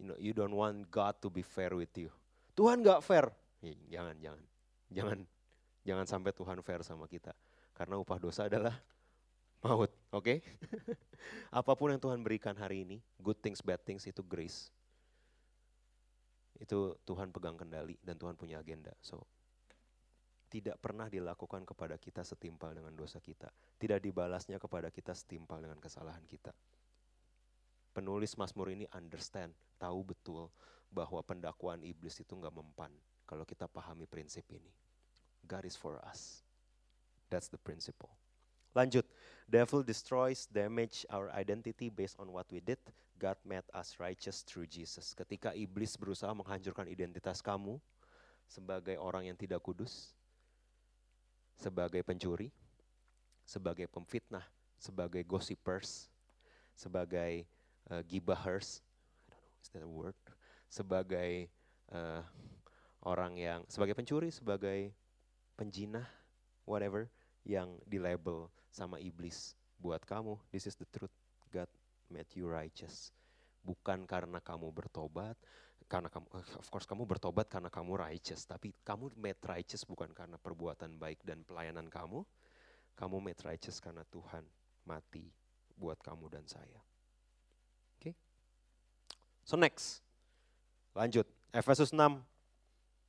[0.00, 2.08] You know, you don't want God to be fair with you.
[2.56, 3.28] Tuhan gak fair.
[3.92, 4.44] jangan, jangan.
[4.90, 5.18] Jangan
[5.84, 7.36] jangan sampai Tuhan fair sama kita.
[7.76, 8.80] Karena upah dosa adalah
[9.60, 10.24] maut, oke?
[10.24, 10.38] Okay?
[11.58, 14.70] Apa pun yang Tuhan berikan hari ini, good things, bad things itu grace.
[16.60, 18.92] Itu Tuhan pegang kendali dan Tuhan punya agenda.
[19.00, 19.24] So,
[20.50, 23.48] tidak pernah dilakukan kepada kita setimpal dengan dosa kita.
[23.78, 26.50] Tidak dibalasnya kepada kita setimpal dengan kesalahan kita.
[27.94, 30.50] Penulis Mazmur ini understand, tahu betul
[30.90, 32.90] bahwa pendakwaan iblis itu nggak mempan
[33.22, 34.74] kalau kita pahami prinsip ini.
[35.46, 36.42] God is for us.
[37.30, 38.10] That's the principle.
[38.70, 39.02] Lanjut,
[39.50, 42.78] devil destroys, damage our identity based on what we did.
[43.18, 45.12] God made us righteous through Jesus.
[45.12, 47.76] Ketika iblis berusaha menghancurkan identitas kamu
[48.46, 50.14] sebagai orang yang tidak kudus,
[51.58, 52.48] sebagai pencuri,
[53.44, 54.46] sebagai pemfitnah,
[54.80, 56.08] sebagai gossipers,
[56.72, 57.44] sebagai
[57.90, 58.80] uh, gibahers,
[59.60, 60.16] is that a word?
[60.70, 61.50] Sebagai
[61.92, 62.22] uh,
[63.02, 64.94] orang yang sebagai pencuri, sebagai
[65.58, 66.08] penjinah,
[66.64, 67.10] whatever
[67.44, 70.38] yang di label sama iblis buat kamu.
[70.54, 71.12] This is the truth.
[71.50, 71.68] God
[72.08, 73.10] made you righteous.
[73.60, 75.36] Bukan karena kamu bertobat,
[75.90, 80.38] karena kamu, of course kamu bertobat karena kamu righteous, tapi kamu made righteous bukan karena
[80.38, 82.22] perbuatan baik dan pelayanan kamu,
[82.94, 84.46] kamu made righteous karena Tuhan
[84.86, 85.26] mati
[85.74, 86.78] buat kamu dan saya.
[87.98, 88.12] Oke?
[88.12, 88.14] Okay?
[89.42, 90.04] So next,
[90.94, 92.22] lanjut, Efesus 6.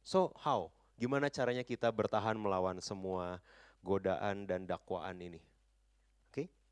[0.01, 0.73] So how?
[0.97, 3.37] Gimana caranya kita bertahan melawan semua
[3.85, 5.50] godaan dan dakwaan ini?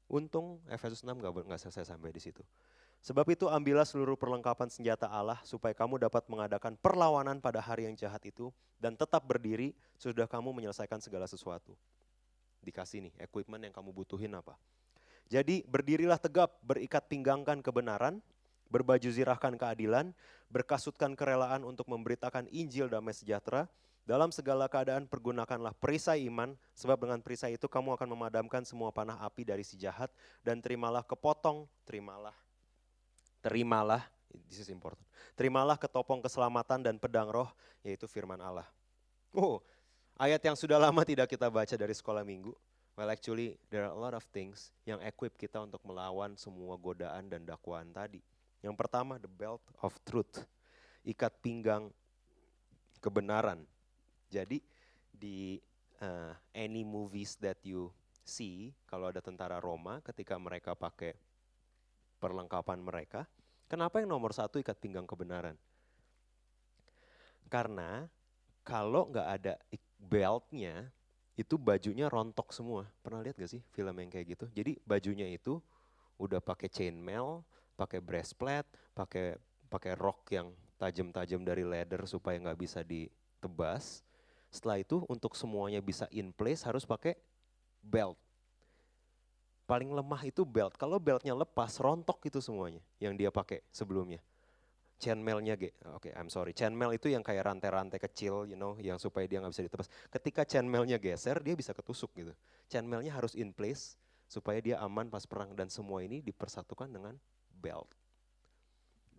[0.10, 2.41] Untung Efesus 6 gak, gak selesai sampai di situ.
[2.99, 7.95] Sebab itu ambillah seluruh perlengkapan senjata Allah supaya kamu dapat mengadakan perlawanan pada hari yang
[7.95, 11.78] jahat itu dan tetap berdiri sudah kamu menyelesaikan segala sesuatu.
[12.60, 14.60] Dikasih nih, equipment yang kamu butuhin apa.
[15.32, 18.20] Jadi berdirilah tegap, berikat pinggangkan kebenaran,
[18.68, 20.12] berbaju zirahkan keadilan,
[20.51, 23.70] berkasutkan kerelaan untuk memberitakan Injil damai sejahtera,
[24.10, 29.22] dalam segala keadaan pergunakanlah perisai iman, sebab dengan perisai itu kamu akan memadamkan semua panah
[29.22, 30.10] api dari si jahat,
[30.41, 32.34] dan terimalah kepotong, terimalah
[33.39, 34.03] terimalah,
[34.51, 35.03] this is important,
[35.34, 37.49] terimalah ketopong keselamatan dan pedang roh,
[37.84, 38.68] yaitu firman Allah.
[39.32, 39.64] Oh,
[40.20, 42.51] ayat yang sudah lama tidak kita baca dari sekolah minggu.
[42.99, 47.32] Well actually there are a lot of things yang equip kita untuk melawan semua godaan
[47.32, 48.20] dan dakwaan tadi.
[48.60, 50.43] Yang pertama the belt of truth,
[51.07, 51.88] ikat pinggang
[52.99, 53.64] kebenaran.
[54.30, 54.62] Jadi
[55.10, 55.60] di
[56.00, 57.90] uh, any movies that you
[58.22, 61.18] see, kalau ada tentara Roma ketika mereka pakai
[62.22, 63.26] perlengkapan mereka.
[63.70, 65.58] Kenapa yang nomor satu ikat pinggang kebenaran?
[67.50, 68.06] Karena
[68.62, 69.54] kalau nggak ada
[69.98, 70.90] beltnya,
[71.40, 72.84] itu bajunya rontok semua.
[73.00, 74.46] Pernah lihat gak sih film yang kayak gitu?
[74.52, 75.58] Jadi bajunya itu
[76.20, 77.48] udah pakai chainmail,
[77.80, 79.40] pakai breastplate, pakai
[79.72, 84.04] pakai rok yang tajam-tajam dari leather supaya nggak bisa ditebas.
[84.50, 87.16] Setelah itu untuk semuanya bisa in place harus pakai
[87.80, 88.18] belt
[89.70, 90.74] paling lemah itu belt.
[90.82, 94.18] Kalau beltnya lepas, rontok itu semuanya yang dia pakai sebelumnya.
[95.00, 96.52] Chainmailnya, oke, okay, I'm sorry.
[96.52, 99.88] Chainmail itu yang kayak rantai-rantai kecil, you know, yang supaya dia nggak bisa ditebas.
[100.12, 102.34] Ketika chainmailnya geser, dia bisa ketusuk gitu.
[102.68, 103.95] Chainmailnya harus in place
[104.28, 107.16] supaya dia aman pas perang dan semua ini dipersatukan dengan
[107.62, 107.88] belt.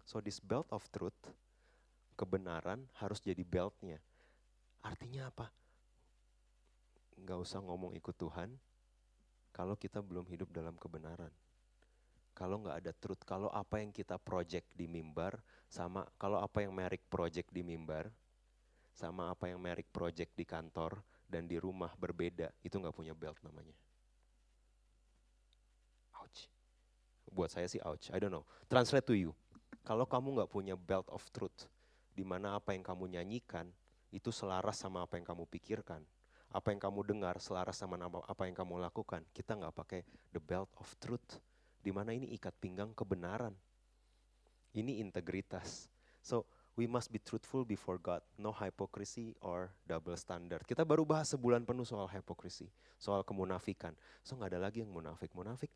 [0.04, 1.16] So this belt of truth,
[2.18, 4.02] kebenaran harus jadi beltnya.
[4.80, 5.46] Artinya apa?
[7.20, 8.56] Nggak usah ngomong ikut Tuhan,
[9.52, 11.32] kalau kita belum hidup dalam kebenaran.
[12.32, 15.36] Kalau nggak ada truth, kalau apa yang kita project di mimbar,
[15.68, 18.08] sama kalau apa yang merik project di mimbar,
[18.96, 23.36] sama apa yang merik project di kantor dan di rumah berbeda, itu nggak punya belt
[23.44, 23.76] namanya.
[26.24, 26.48] Ouch.
[27.28, 28.48] Buat saya sih ouch, I don't know.
[28.72, 29.36] Translate to you.
[29.84, 31.68] Kalau kamu nggak punya belt of truth,
[32.16, 33.68] di mana apa yang kamu nyanyikan,
[34.10, 36.02] itu selaras sama apa yang kamu pikirkan,
[36.50, 39.22] apa yang kamu dengar selaras sama apa yang kamu lakukan.
[39.30, 40.00] Kita nggak pakai
[40.34, 41.38] the belt of truth.
[41.80, 43.56] Di mana ini ikat pinggang kebenaran.
[44.76, 45.88] Ini integritas.
[46.20, 46.44] So
[46.76, 48.20] we must be truthful before God.
[48.36, 50.66] No hypocrisy or double standard.
[50.68, 52.68] Kita baru bahas sebulan penuh soal hypocrisy,
[53.00, 53.96] soal kemunafikan.
[54.20, 55.32] So nggak ada lagi yang munafik.
[55.32, 55.72] Munafik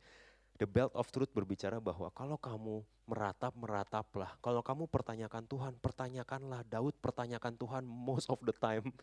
[0.54, 4.38] The belt of truth berbicara bahwa kalau kamu meratap, merataplah.
[4.38, 6.62] Kalau kamu pertanyakan Tuhan, pertanyakanlah.
[6.70, 8.94] Daud pertanyakan Tuhan most of the time.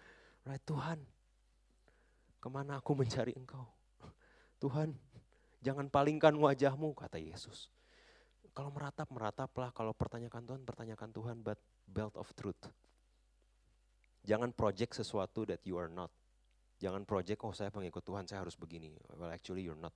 [0.47, 1.03] Right, Tuhan,
[2.41, 3.69] Ke mana aku mencari engkau?
[4.57, 4.97] Tuhan,
[5.61, 7.69] jangan palingkan wajahmu, kata Yesus.
[8.57, 9.69] Kalau meratap, merataplah.
[9.69, 12.57] Kalau pertanyakan Tuhan, pertanyakan Tuhan, but belt of truth.
[14.25, 16.09] Jangan project sesuatu that you are not.
[16.81, 18.97] Jangan project, oh saya pengikut Tuhan, saya harus begini.
[19.13, 19.93] Well actually you're not.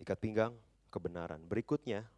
[0.00, 0.56] Ikat pinggang,
[0.88, 1.44] kebenaran.
[1.44, 2.08] Berikutnya,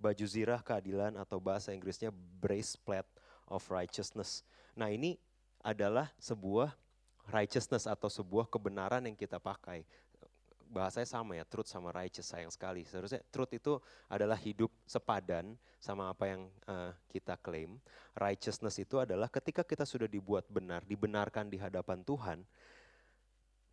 [0.00, 3.06] baju zirah keadilan atau bahasa Inggrisnya breastplate
[3.50, 4.46] of righteousness.
[4.78, 5.20] Nah ini
[5.60, 6.72] adalah sebuah
[7.28, 9.84] righteousness atau sebuah kebenaran yang kita pakai.
[10.70, 12.86] Bahasanya sama ya, truth sama righteous sayang sekali.
[12.86, 17.82] Seharusnya truth itu adalah hidup sepadan sama apa yang uh, kita klaim.
[18.14, 22.46] Righteousness itu adalah ketika kita sudah dibuat benar, dibenarkan di hadapan Tuhan,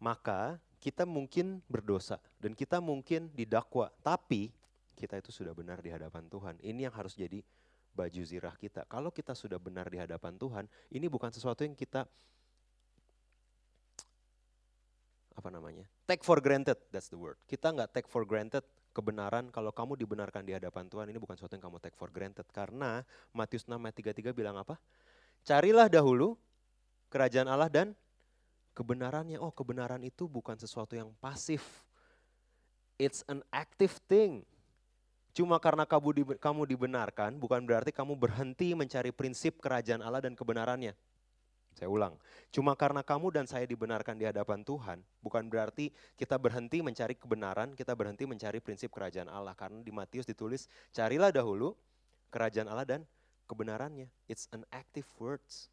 [0.01, 0.57] maka
[0.87, 4.55] kita mungkin berdosa dan kita mungkin didakwa, tapi
[4.95, 6.55] kita itu sudah benar di hadapan Tuhan.
[6.63, 7.43] Ini yang harus jadi
[7.91, 8.87] baju zirah kita.
[8.87, 10.63] Kalau kita sudah benar di hadapan Tuhan,
[10.95, 12.07] ini bukan sesuatu yang kita
[15.37, 16.79] apa namanya take for granted.
[16.87, 17.35] That's the word.
[17.43, 18.63] Kita nggak take for granted
[18.95, 21.11] kebenaran kalau kamu dibenarkan di hadapan Tuhan.
[21.11, 22.47] Ini bukan sesuatu yang kamu take for granted.
[22.55, 23.03] Karena
[23.35, 24.79] Matius 6 ayat 33 bilang apa?
[25.43, 26.39] Carilah dahulu
[27.11, 27.91] kerajaan Allah dan
[28.77, 31.81] kebenarannya oh kebenaran itu bukan sesuatu yang pasif
[33.01, 34.45] it's an active thing
[35.37, 40.97] Cuma karena kamu dibenarkan bukan berarti kamu berhenti mencari prinsip kerajaan Allah dan kebenarannya.
[41.77, 42.17] Saya ulang,
[42.49, 47.77] cuma karena kamu dan saya dibenarkan di hadapan Tuhan, bukan berarti kita berhenti mencari kebenaran,
[47.77, 49.53] kita berhenti mencari prinsip kerajaan Allah.
[49.53, 51.77] Karena di Matius ditulis, carilah dahulu
[52.33, 53.01] kerajaan Allah dan
[53.45, 54.09] kebenarannya.
[54.25, 55.69] It's an active words.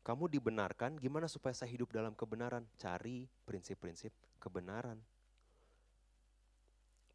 [0.00, 2.64] Kamu dibenarkan, gimana supaya saya hidup dalam kebenaran?
[2.80, 4.96] Cari prinsip-prinsip kebenaran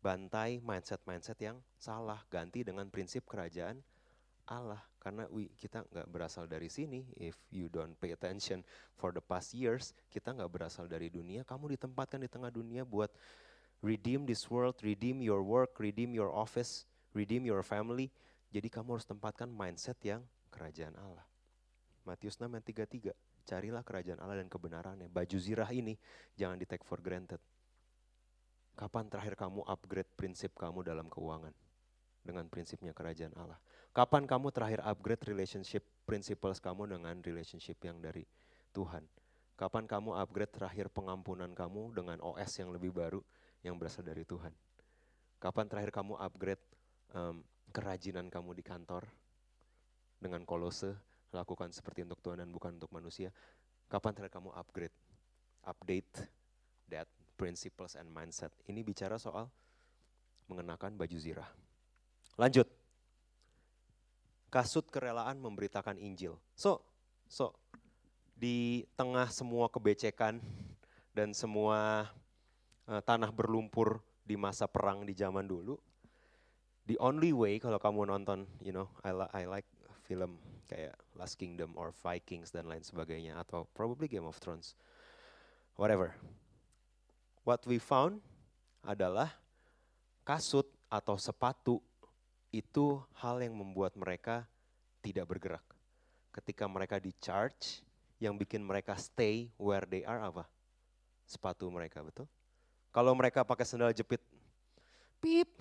[0.05, 3.81] bantai mindset-mindset yang salah, ganti dengan prinsip kerajaan
[4.45, 4.85] Allah.
[5.01, 8.61] Karena we, kita nggak berasal dari sini, if you don't pay attention
[9.01, 13.09] for the past years, kita nggak berasal dari dunia, kamu ditempatkan di tengah dunia buat
[13.81, 16.85] redeem this world, redeem your work, redeem your office,
[17.17, 18.13] redeem your family.
[18.53, 20.21] Jadi kamu harus tempatkan mindset yang
[20.53, 21.25] kerajaan Allah.
[22.05, 22.65] Matius 6 ayat
[23.13, 25.09] 33, carilah kerajaan Allah dan kebenarannya.
[25.09, 25.97] Baju zirah ini
[26.37, 27.41] jangan di take for granted
[28.75, 31.55] Kapan terakhir kamu upgrade prinsip kamu dalam keuangan?
[32.27, 33.55] Dengan prinsipnya kerajaan Allah.
[33.95, 38.27] Kapan kamu terakhir upgrade relationship principles kamu dengan relationship yang dari
[38.75, 39.07] Tuhan?
[39.55, 43.23] Kapan kamu upgrade terakhir pengampunan kamu dengan OS yang lebih baru
[43.63, 44.51] yang berasal dari Tuhan?
[45.39, 46.63] Kapan terakhir kamu upgrade
[47.15, 47.39] um,
[47.71, 49.07] kerajinan kamu di kantor
[50.19, 50.91] dengan kolose,
[51.33, 53.33] lakukan seperti untuk Tuhan dan bukan untuk manusia?
[53.89, 54.95] Kapan terakhir kamu upgrade,
[55.65, 56.11] update
[56.89, 58.51] that principles and mindset.
[58.65, 59.47] Ini bicara soal
[60.49, 61.49] mengenakan baju zirah.
[62.37, 62.67] Lanjut.
[64.49, 66.39] Kasut kerelaan memberitakan Injil.
[66.55, 66.79] So,
[67.27, 67.51] so
[68.35, 70.39] di tengah semua kebecekan
[71.15, 72.07] dan semua
[72.87, 75.77] uh, tanah berlumpur di masa perang di zaman dulu,
[76.89, 79.67] the only way kalau kamu nonton, you know, I, li I like
[80.05, 84.73] film kayak Last Kingdom or Vikings dan lain sebagainya atau probably Game of Thrones,
[85.77, 86.17] whatever
[87.45, 88.19] what we found
[88.81, 89.29] adalah
[90.25, 91.77] kasut atau sepatu
[92.49, 94.49] itu hal yang membuat mereka
[95.05, 95.65] tidak bergerak.
[96.33, 97.85] Ketika mereka di charge,
[98.17, 100.43] yang bikin mereka stay where they are apa?
[101.29, 102.25] Sepatu mereka, betul?
[102.89, 104.23] Kalau mereka pakai sandal jepit,
[105.21, 105.51] pip,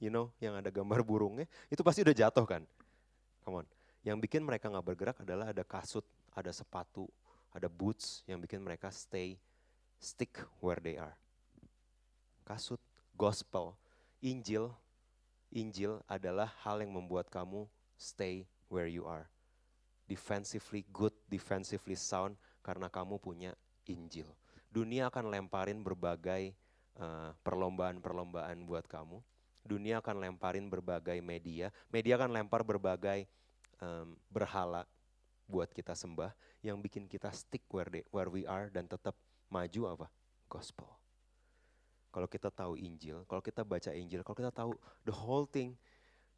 [0.00, 2.62] you know, yang ada gambar burungnya, itu pasti udah jatuh kan?
[3.44, 3.66] Come on.
[4.04, 6.04] Yang bikin mereka nggak bergerak adalah ada kasut,
[6.36, 7.08] ada sepatu,
[7.50, 9.40] ada boots yang bikin mereka stay,
[9.96, 11.16] stick where they are
[12.44, 12.78] kasut,
[13.16, 13.74] gospel,
[14.20, 14.70] Injil,
[15.50, 17.64] Injil adalah hal yang membuat kamu
[17.96, 19.26] stay where you are.
[20.04, 23.56] Defensively good, defensively sound karena kamu punya
[23.88, 24.28] Injil.
[24.68, 26.52] Dunia akan lemparin berbagai
[27.00, 29.18] eh, perlombaan-perlombaan buat kamu.
[29.64, 31.72] Dunia akan lemparin berbagai media.
[31.88, 33.24] Media akan lempar berbagai
[33.84, 34.88] um, berhala
[35.44, 36.32] buat kita sembah
[36.64, 39.12] yang bikin kita stick where, they, where we are dan tetap
[39.52, 40.06] maju apa?
[40.48, 41.04] Gospel
[42.14, 44.70] kalau kita tahu Injil, kalau kita baca Injil, kalau kita tahu
[45.02, 45.74] the whole thing,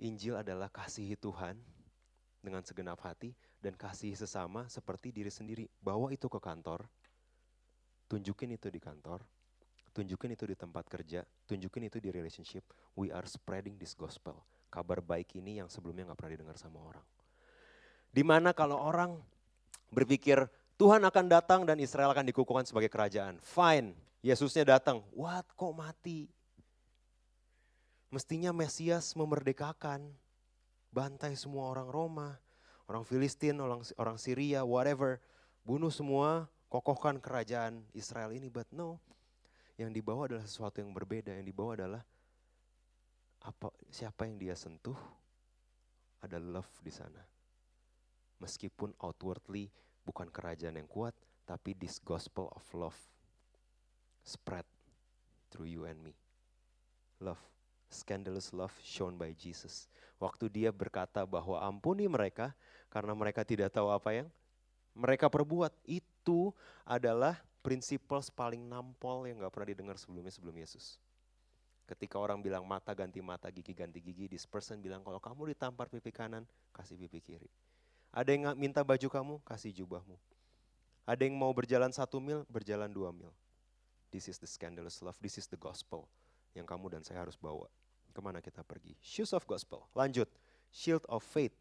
[0.01, 1.61] Injil adalah kasihi Tuhan
[2.41, 5.69] dengan segenap hati dan kasih sesama seperti diri sendiri.
[5.77, 6.89] Bawa itu ke kantor,
[8.09, 9.21] tunjukin itu di kantor,
[9.93, 12.65] tunjukin itu di tempat kerja, tunjukin itu di relationship.
[12.97, 14.49] We are spreading this gospel.
[14.73, 17.05] Kabar baik ini yang sebelumnya nggak pernah didengar sama orang.
[18.11, 19.19] Di mana kalau orang
[19.93, 23.41] berpikir Tuhan akan datang dan Israel akan dikukuhkan sebagai kerajaan.
[23.41, 23.97] Fine,
[24.27, 26.27] Yesusnya datang, what kok mati?
[28.11, 30.03] Mestinya Mesias memerdekakan,
[30.91, 32.29] bantai semua orang Roma,
[32.91, 35.23] orang Filistin, orang, orang Syria, whatever.
[35.63, 38.51] Bunuh semua, kokohkan kerajaan Israel ini.
[38.51, 38.99] But no,
[39.79, 41.31] yang dibawa adalah sesuatu yang berbeda.
[41.31, 42.03] Yang dibawa adalah
[43.47, 44.99] apa siapa yang dia sentuh,
[46.19, 47.36] ada love di sana.
[48.43, 49.73] Meskipun outwardly
[50.05, 51.17] bukan kerajaan yang kuat,
[51.49, 52.99] tapi this gospel of love
[54.27, 54.67] spread
[55.49, 56.13] through you and me.
[57.23, 57.41] Love,
[57.89, 59.87] scandalous love shown by Jesus.
[60.19, 62.53] Waktu dia berkata bahwa ampuni mereka
[62.91, 64.29] karena mereka tidak tahu apa yang
[64.93, 65.73] mereka perbuat.
[65.87, 66.51] Itu
[66.83, 70.99] adalah prinsipal paling nampol yang gak pernah didengar sebelumnya sebelum Yesus.
[71.87, 75.87] Ketika orang bilang mata ganti mata, gigi ganti gigi, this person bilang kalau kamu ditampar
[75.87, 76.43] pipi kanan,
[76.75, 77.51] kasih pipi kiri.
[78.17, 80.17] Ada yang minta baju kamu, kasih jubahmu.
[81.05, 83.29] Ada yang mau berjalan satu mil, berjalan dua mil.
[84.09, 86.09] This is the scandalous love, this is the gospel
[86.57, 87.69] yang kamu dan saya harus bawa.
[88.17, 88.97] Ke mana kita pergi?
[89.05, 89.85] Shoes of gospel.
[89.93, 90.33] Lanjut,
[90.73, 91.53] shield of faith.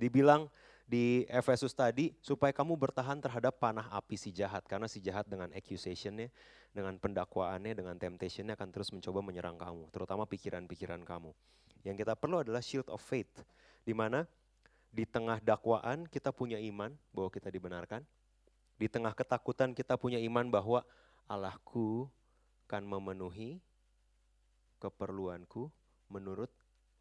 [0.00, 0.48] Dibilang
[0.88, 5.52] di Efesus tadi supaya kamu bertahan terhadap panah api si jahat karena si jahat dengan
[5.52, 6.32] accusationnya,
[6.72, 11.36] dengan pendakwaannya, dengan temptationnya akan terus mencoba menyerang kamu, terutama pikiran-pikiran kamu.
[11.84, 13.44] Yang kita perlu adalah shield of faith,
[13.84, 14.24] di mana
[14.96, 18.00] di tengah dakwaan kita punya iman bahwa kita dibenarkan,
[18.80, 20.80] di tengah ketakutan kita punya iman bahwa
[21.28, 22.08] Allahku
[22.64, 23.60] kan memenuhi
[24.80, 25.68] keperluanku
[26.08, 26.48] menurut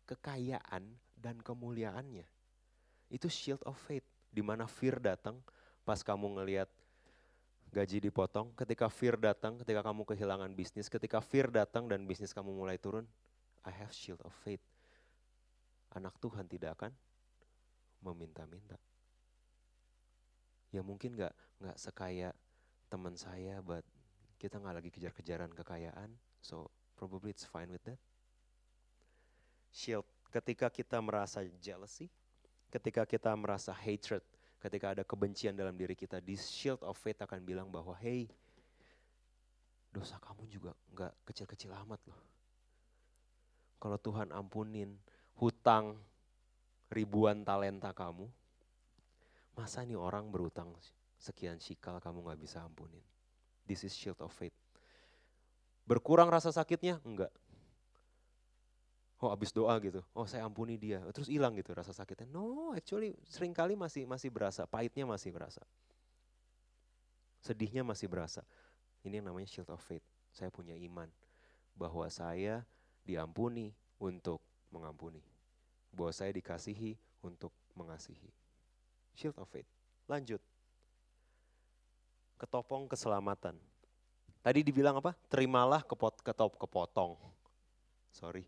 [0.04, 0.84] kekayaan
[1.16, 2.28] dan kemuliaannya.
[3.08, 5.40] Itu shield of faith, di mana fear datang
[5.88, 6.68] pas kamu ngelihat
[7.72, 12.52] gaji dipotong, ketika fear datang, ketika kamu kehilangan bisnis, ketika fear datang dan bisnis kamu
[12.52, 13.08] mulai turun,
[13.64, 14.64] I have shield of faith.
[15.96, 16.92] Anak Tuhan tidak akan
[18.06, 18.78] meminta-minta.
[20.70, 21.34] Ya mungkin nggak
[21.66, 22.30] nggak sekaya
[22.92, 23.82] teman saya, but
[24.38, 26.12] kita nggak lagi kejar-kejaran kekayaan,
[26.44, 27.98] so probably it's fine with that.
[29.74, 32.12] Shield, ketika kita merasa jealousy,
[32.70, 34.22] ketika kita merasa hatred,
[34.62, 38.28] ketika ada kebencian dalam diri kita, di shield of faith akan bilang bahwa, hey,
[39.96, 42.20] dosa kamu juga nggak kecil-kecil amat loh.
[43.80, 44.96] Kalau Tuhan ampunin
[45.40, 45.96] hutang
[46.92, 48.30] ribuan talenta kamu,
[49.58, 50.70] masa nih orang berutang
[51.18, 53.02] sekian shikal kamu nggak bisa ampunin.
[53.66, 54.54] This is shield of faith.
[55.86, 57.02] Berkurang rasa sakitnya?
[57.02, 57.34] Enggak.
[59.24, 62.28] Oh abis doa gitu, oh saya ampuni dia, terus hilang gitu rasa sakitnya.
[62.30, 65.64] No, actually sering kali masih masih berasa, pahitnya masih berasa.
[67.40, 68.44] Sedihnya masih berasa.
[69.08, 70.04] Ini yang namanya shield of faith.
[70.36, 71.08] Saya punya iman
[71.78, 72.68] bahwa saya
[73.08, 73.72] diampuni
[74.02, 75.24] untuk mengampuni.
[75.96, 78.30] Bahwa saya dikasihi untuk mengasihi.
[79.16, 79.68] Shield of faith.
[80.12, 80.44] Lanjut
[82.36, 83.56] ketopong keselamatan.
[84.46, 85.18] Tadi dibilang apa?
[85.32, 87.18] Terimalah kepot, ketop, kepotong.
[88.14, 88.46] Sorry.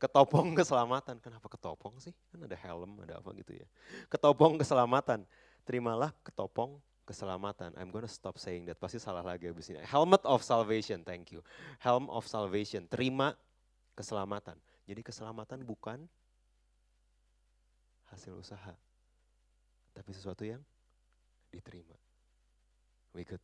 [0.00, 1.20] Ketopong keselamatan.
[1.20, 2.14] Kenapa ketopong sih?
[2.32, 3.66] Kan ada helm, ada apa gitu ya.
[4.08, 5.28] Ketopong keselamatan.
[5.68, 7.76] Terimalah ketopong keselamatan.
[7.76, 8.80] I'm gonna stop saying that.
[8.80, 9.84] Pasti salah lagi abis ini.
[9.84, 11.44] Helmet of salvation, thank you.
[11.82, 12.88] Helm of salvation.
[12.88, 13.36] Terima
[13.92, 14.56] keselamatan.
[14.88, 16.08] Jadi keselamatan bukan
[18.12, 18.74] hasil usaha.
[19.92, 20.62] Tapi sesuatu yang
[21.50, 21.96] diterima.
[23.16, 23.42] We good.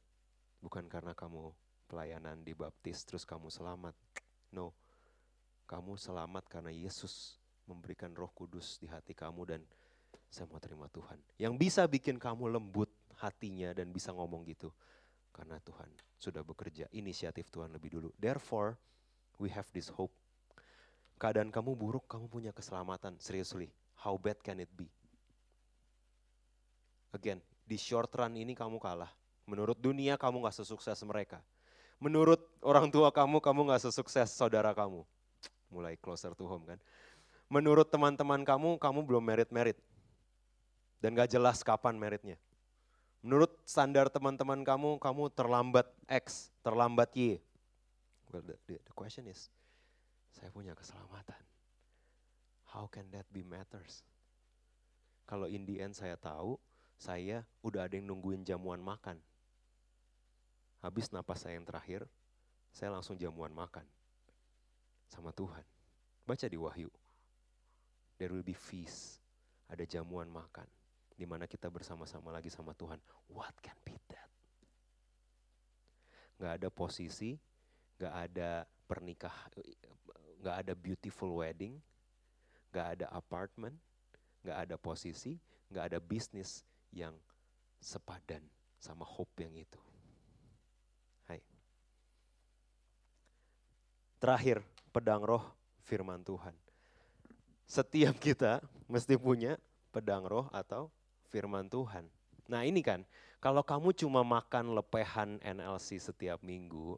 [0.60, 1.52] Bukan karena kamu
[1.88, 3.96] pelayanan di baptis terus kamu selamat.
[4.52, 4.72] No.
[5.64, 9.60] Kamu selamat karena Yesus memberikan roh kudus di hati kamu dan
[10.28, 11.16] saya mau terima Tuhan.
[11.40, 14.68] Yang bisa bikin kamu lembut hatinya dan bisa ngomong gitu.
[15.34, 15.88] Karena Tuhan
[16.20, 18.08] sudah bekerja, inisiatif Tuhan lebih dulu.
[18.20, 18.78] Therefore,
[19.40, 20.12] we have this hope.
[21.18, 23.18] Keadaan kamu buruk, kamu punya keselamatan.
[23.18, 23.70] Seriously,
[24.04, 24.84] how bad can it be?
[27.16, 29.08] Again, di short run ini kamu kalah.
[29.48, 31.40] Menurut dunia kamu gak sesukses mereka.
[31.96, 35.00] Menurut orang tua kamu, kamu gak sesukses saudara kamu.
[35.72, 36.78] Mulai closer to home kan.
[37.48, 39.80] Menurut teman-teman kamu, kamu belum merit-merit.
[41.00, 42.36] Dan gak jelas kapan meritnya.
[43.24, 47.40] Menurut standar teman-teman kamu, kamu terlambat X, terlambat Y.
[48.28, 49.48] Well, the, the, question is,
[50.34, 51.38] saya punya keselamatan.
[52.74, 54.02] How can that be matters?
[55.30, 56.58] Kalau in the end saya tahu,
[56.98, 59.22] saya udah ada yang nungguin jamuan makan.
[60.82, 62.02] Habis napas saya yang terakhir,
[62.74, 63.86] saya langsung jamuan makan
[65.06, 65.62] sama Tuhan.
[66.26, 66.90] Baca di Wahyu.
[68.18, 69.22] There will be feast.
[69.70, 70.66] Ada jamuan makan.
[71.14, 72.98] Di mana kita bersama-sama lagi sama Tuhan.
[73.30, 74.28] What can be that?
[76.42, 77.38] Gak ada posisi,
[78.02, 79.32] gak ada pernikah,
[80.42, 81.78] gak ada beautiful wedding,
[82.74, 83.78] gak ada apartment,
[84.42, 85.38] gak ada posisi,
[85.70, 87.14] gak ada bisnis yang
[87.78, 88.42] sepadan
[88.82, 89.78] sama hope yang itu.
[94.24, 95.44] Terakhir, pedang roh
[95.84, 96.56] firman Tuhan.
[97.68, 99.60] Setiap kita mesti punya
[99.92, 100.88] pedang roh atau
[101.28, 102.08] firman Tuhan.
[102.48, 103.04] Nah ini kan,
[103.36, 106.96] kalau kamu cuma makan lepehan NLC setiap minggu,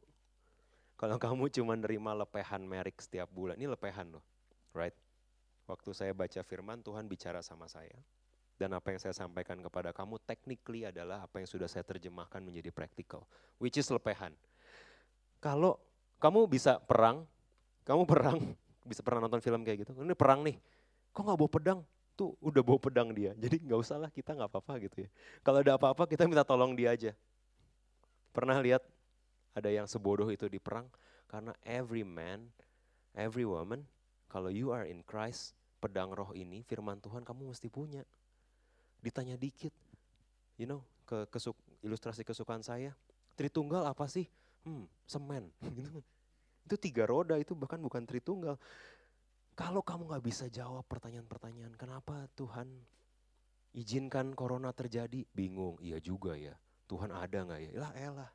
[0.95, 4.23] kalau kamu cuma nerima lepehan merik setiap bulan, ini lepehan loh,
[4.71, 4.95] right?
[5.67, 7.99] Waktu saya baca firman, Tuhan bicara sama saya.
[8.57, 12.73] Dan apa yang saya sampaikan kepada kamu, technically adalah apa yang sudah saya terjemahkan menjadi
[12.73, 13.29] practical,
[13.61, 14.33] which is lepehan.
[15.43, 15.77] Kalau
[16.17, 17.29] kamu bisa perang,
[17.85, 18.39] kamu perang,
[18.91, 19.93] bisa pernah nonton film kayak gitu.
[19.93, 20.57] Ini perang nih,
[21.13, 21.81] kok nggak bawa pedang?
[22.17, 25.09] Tuh udah bawa pedang dia, jadi nggak usah lah kita nggak apa-apa gitu ya.
[25.45, 27.13] Kalau ada apa-apa kita minta tolong dia aja.
[28.33, 28.81] Pernah lihat
[29.53, 30.89] ada yang sebodoh itu di perang?
[31.29, 32.49] Karena every man,
[33.13, 33.85] every woman,
[34.27, 38.03] kalau you are in Christ, pedang roh ini, firman Tuhan kamu mesti punya.
[39.01, 39.73] Ditanya dikit,
[40.59, 41.55] you know, ke kesuk,
[41.85, 42.95] ilustrasi kesukaan saya,
[43.37, 44.25] Tritunggal apa sih?
[44.65, 45.53] hmm, semen.
[45.77, 46.01] Gitu.
[46.67, 48.59] Itu tiga roda, itu bahkan bukan tritunggal.
[49.55, 52.67] Kalau kamu nggak bisa jawab pertanyaan-pertanyaan, kenapa Tuhan
[53.71, 55.23] izinkan corona terjadi?
[55.31, 56.59] Bingung, iya juga ya.
[56.91, 57.71] Tuhan ada nggak ya?
[57.79, 58.31] Lah elah.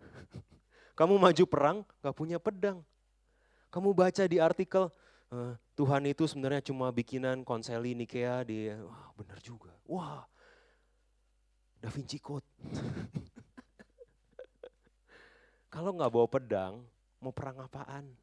[0.98, 2.80] kamu maju perang, nggak punya pedang.
[3.74, 4.86] Kamu baca di artikel,
[5.34, 9.74] uh, Tuhan itu sebenarnya cuma bikinan konseli Nikea di, wah benar juga.
[9.90, 10.22] Wah,
[11.82, 12.46] Da Vinci Code.
[15.74, 16.86] Kalau nggak bawa pedang,
[17.18, 18.14] mau perang apaan?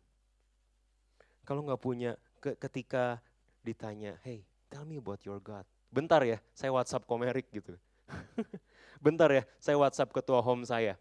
[1.44, 3.20] Kalau nggak punya, ke, ketika
[3.60, 5.68] ditanya, hey, tell me about your God.
[5.92, 7.76] Bentar ya, saya WhatsApp komerik gitu.
[9.04, 10.96] Bentar ya, saya WhatsApp ketua home saya.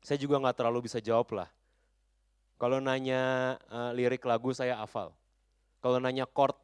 [0.00, 1.52] Saya juga nggak terlalu bisa jawab lah.
[2.62, 5.10] Kalau nanya uh, lirik lagu saya hafal.
[5.82, 6.54] Kalau nanya chord,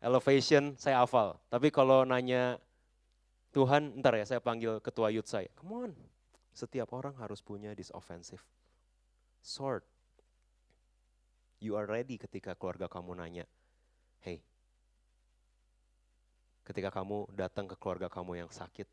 [0.00, 1.36] elevation saya hafal.
[1.52, 2.56] Tapi kalau nanya
[3.52, 5.52] Tuhan, ntar ya saya panggil ketua youth saya.
[5.60, 5.92] Come on,
[6.56, 8.40] setiap orang harus punya this offensive
[9.44, 9.84] sword.
[11.60, 13.44] You are ready ketika keluarga kamu nanya,
[14.24, 14.40] hey,
[16.64, 18.88] ketika kamu datang ke keluarga kamu yang sakit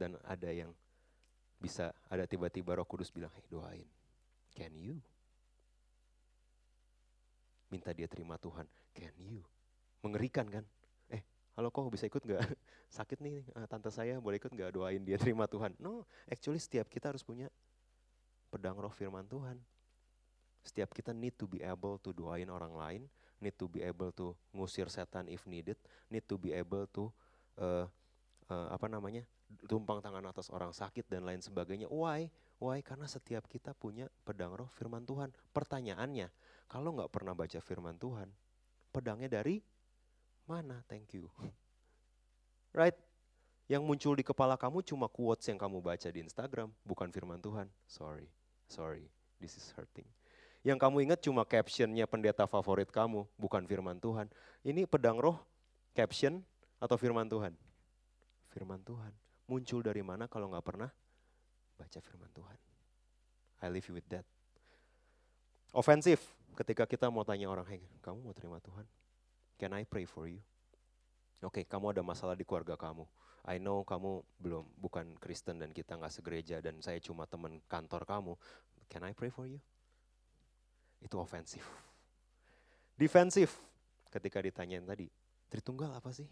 [0.00, 0.72] dan ada yang
[1.60, 3.88] bisa, ada tiba-tiba roh kudus bilang, hey doain,
[4.56, 4.96] can you?
[7.66, 9.42] Minta dia terima Tuhan, can you?
[10.02, 10.64] Mengerikan kan?
[11.56, 12.40] halo kok bisa ikut nggak?
[13.00, 15.72] Sakit nih uh, tante saya boleh ikut nggak doain dia terima Tuhan?
[15.80, 17.48] No, actually setiap kita harus punya
[18.52, 19.56] pedang roh firman Tuhan.
[20.62, 23.02] Setiap kita need to be able to doain orang lain,
[23.40, 25.80] need to be able to ngusir setan if needed,
[26.12, 27.08] need to be able to
[27.56, 27.88] uh,
[28.52, 29.24] uh, apa namanya
[29.70, 31.86] tumpang tangan atas orang sakit dan lain sebagainya.
[31.86, 32.28] Why?
[32.58, 32.82] Why?
[32.82, 35.30] Karena setiap kita punya pedang roh firman Tuhan.
[35.54, 36.28] Pertanyaannya,
[36.66, 38.28] kalau nggak pernah baca firman Tuhan,
[38.90, 39.62] pedangnya dari
[40.46, 41.26] Mana thank you?
[42.76, 42.94] Right?
[43.66, 47.66] Yang muncul di kepala kamu cuma quotes yang kamu baca di Instagram, bukan firman Tuhan.
[47.88, 48.30] Sorry,
[48.70, 49.10] sorry,
[49.42, 50.06] this is hurting.
[50.62, 54.30] Yang kamu ingat cuma captionnya pendeta favorit kamu, bukan firman Tuhan.
[54.62, 55.40] Ini pedang roh,
[55.96, 56.44] caption
[56.78, 57.56] atau firman Tuhan?
[58.54, 59.10] Firman Tuhan.
[59.50, 60.90] Muncul dari mana kalau nggak pernah
[61.80, 62.58] baca firman Tuhan?
[63.62, 64.26] I leave you with that.
[65.72, 66.22] Ofensif
[66.56, 68.88] ketika kita mau tanya orang, hey, kamu mau terima Tuhan?
[69.60, 70.40] Can I pray for you?
[71.44, 73.04] Oke, okay, kamu ada masalah di keluarga kamu.
[73.46, 78.02] I know kamu belum bukan Kristen dan kita nggak segereja dan saya cuma teman kantor
[78.02, 78.32] kamu.
[78.90, 79.60] Can I pray for you?
[80.98, 81.62] Itu ofensif.
[82.96, 83.60] Defensif
[84.10, 85.06] ketika ditanyain tadi,
[85.46, 86.26] Tritunggal apa sih?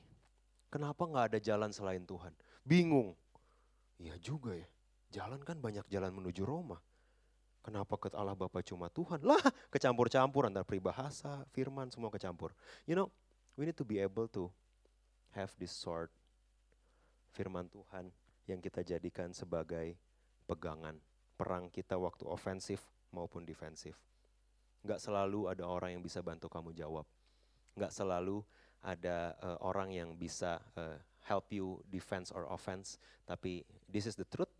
[0.70, 2.34] Kenapa nggak ada jalan selain Tuhan?
[2.66, 3.14] Bingung.
[3.94, 4.66] Iya juga ya,
[5.14, 6.82] jalan kan banyak jalan menuju Roma.
[7.65, 9.24] Kenapa ke Allah Bapa cuma Tuhan?
[9.24, 9.41] Lah,
[9.73, 12.53] kecampur-campur antara peribahasa, firman, semua kecampur.
[12.85, 13.09] You know,
[13.57, 14.53] we need to be able to
[15.32, 16.12] have this sword,
[17.32, 18.12] firman Tuhan
[18.45, 19.97] yang kita jadikan sebagai
[20.45, 21.01] pegangan
[21.41, 23.97] perang kita waktu ofensif maupun defensif.
[24.85, 27.09] Enggak selalu ada orang yang bisa bantu kamu jawab.
[27.73, 28.45] Enggak selalu
[28.85, 33.01] ada uh, orang yang bisa uh, help you defense or offense.
[33.24, 34.53] Tapi this is the truth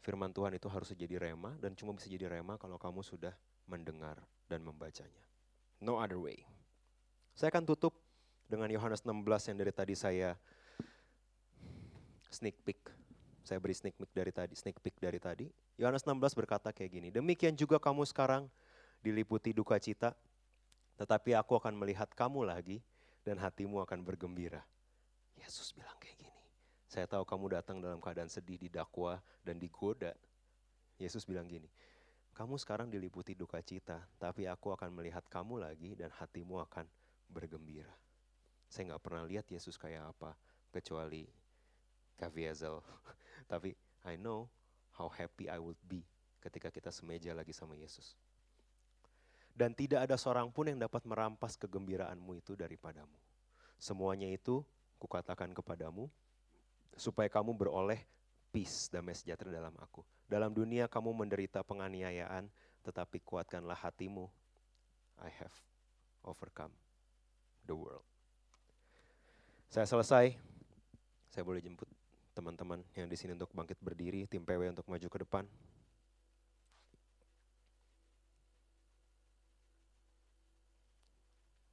[0.00, 3.32] firman Tuhan itu harus jadi rema dan cuma bisa jadi rema kalau kamu sudah
[3.68, 4.16] mendengar
[4.48, 5.24] dan membacanya.
[5.80, 6.44] No other way.
[7.36, 7.96] Saya akan tutup
[8.48, 10.36] dengan Yohanes 16 yang dari tadi saya
[12.28, 12.80] sneak peek.
[13.44, 15.46] Saya beri sneak peek dari tadi, sneak peek dari tadi.
[15.80, 18.50] Yohanes 16 berkata kayak gini, demikian juga kamu sekarang
[19.00, 20.12] diliputi duka cita,
[21.00, 22.84] tetapi aku akan melihat kamu lagi
[23.24, 24.60] dan hatimu akan bergembira.
[25.40, 26.19] Yesus bilang kayak.
[26.90, 30.10] Saya tahu kamu datang dalam keadaan sedih, didakwa, dan digoda.
[30.98, 31.70] Yesus bilang gini,
[32.34, 36.90] kamu sekarang diliputi duka cita, tapi aku akan melihat kamu lagi dan hatimu akan
[37.30, 37.94] bergembira.
[38.66, 40.34] Saya nggak pernah lihat Yesus kayak apa,
[40.74, 41.30] kecuali
[42.18, 42.82] Kaviezel.
[43.50, 44.50] tapi I know
[44.98, 46.02] how happy I would be
[46.42, 48.18] ketika kita semeja lagi sama Yesus.
[49.54, 53.14] Dan tidak ada seorang pun yang dapat merampas kegembiraanmu itu daripadamu.
[53.78, 54.66] Semuanya itu
[54.98, 56.10] kukatakan kepadamu,
[56.96, 58.00] supaya kamu beroleh
[58.50, 60.02] peace, damai sejahtera dalam aku.
[60.26, 62.50] Dalam dunia kamu menderita penganiayaan,
[62.82, 64.26] tetapi kuatkanlah hatimu.
[65.20, 65.52] I have
[66.24, 66.72] overcome
[67.68, 68.06] the world.
[69.70, 70.34] Saya selesai.
[71.30, 71.86] Saya boleh jemput
[72.34, 75.44] teman-teman yang di sini untuk bangkit berdiri, tim PW untuk maju ke depan.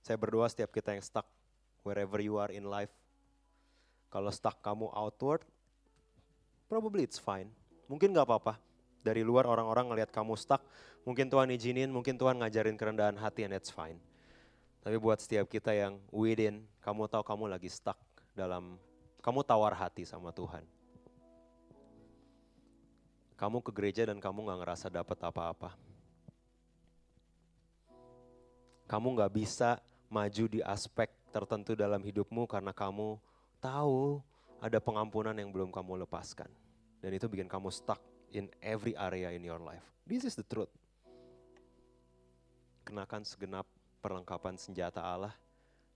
[0.05, 1.27] Saya berdoa setiap kita yang stuck,
[1.83, 2.93] wherever you are in life,
[4.07, 5.43] kalau stuck kamu outward,
[6.71, 7.51] probably it's fine.
[7.91, 8.59] Mungkin gak apa-apa.
[9.03, 10.63] Dari luar orang-orang ngelihat kamu stuck,
[11.07, 13.95] mungkin Tuhan izinin, mungkin Tuhan ngajarin kerendahan hati and it's fine.
[14.83, 17.99] Tapi buat setiap kita yang within, kamu tahu kamu lagi stuck
[18.35, 18.75] dalam,
[19.23, 20.63] kamu tawar hati sama Tuhan.
[23.37, 25.75] Kamu ke gereja dan kamu gak ngerasa dapat apa-apa.
[28.87, 33.19] Kamu gak bisa maju di aspek tertentu dalam hidupmu karena kamu
[33.61, 34.21] tahu
[34.61, 36.49] ada pengampunan yang belum kamu lepaskan.
[36.97, 38.01] Dan itu bikin kamu stuck
[38.33, 39.85] in every area in your life.
[40.07, 40.71] This is the truth.
[42.87, 43.67] Kenakan segenap
[43.99, 45.35] perlengkapan senjata Allah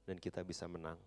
[0.05, 0.99] dan kita bisa menang.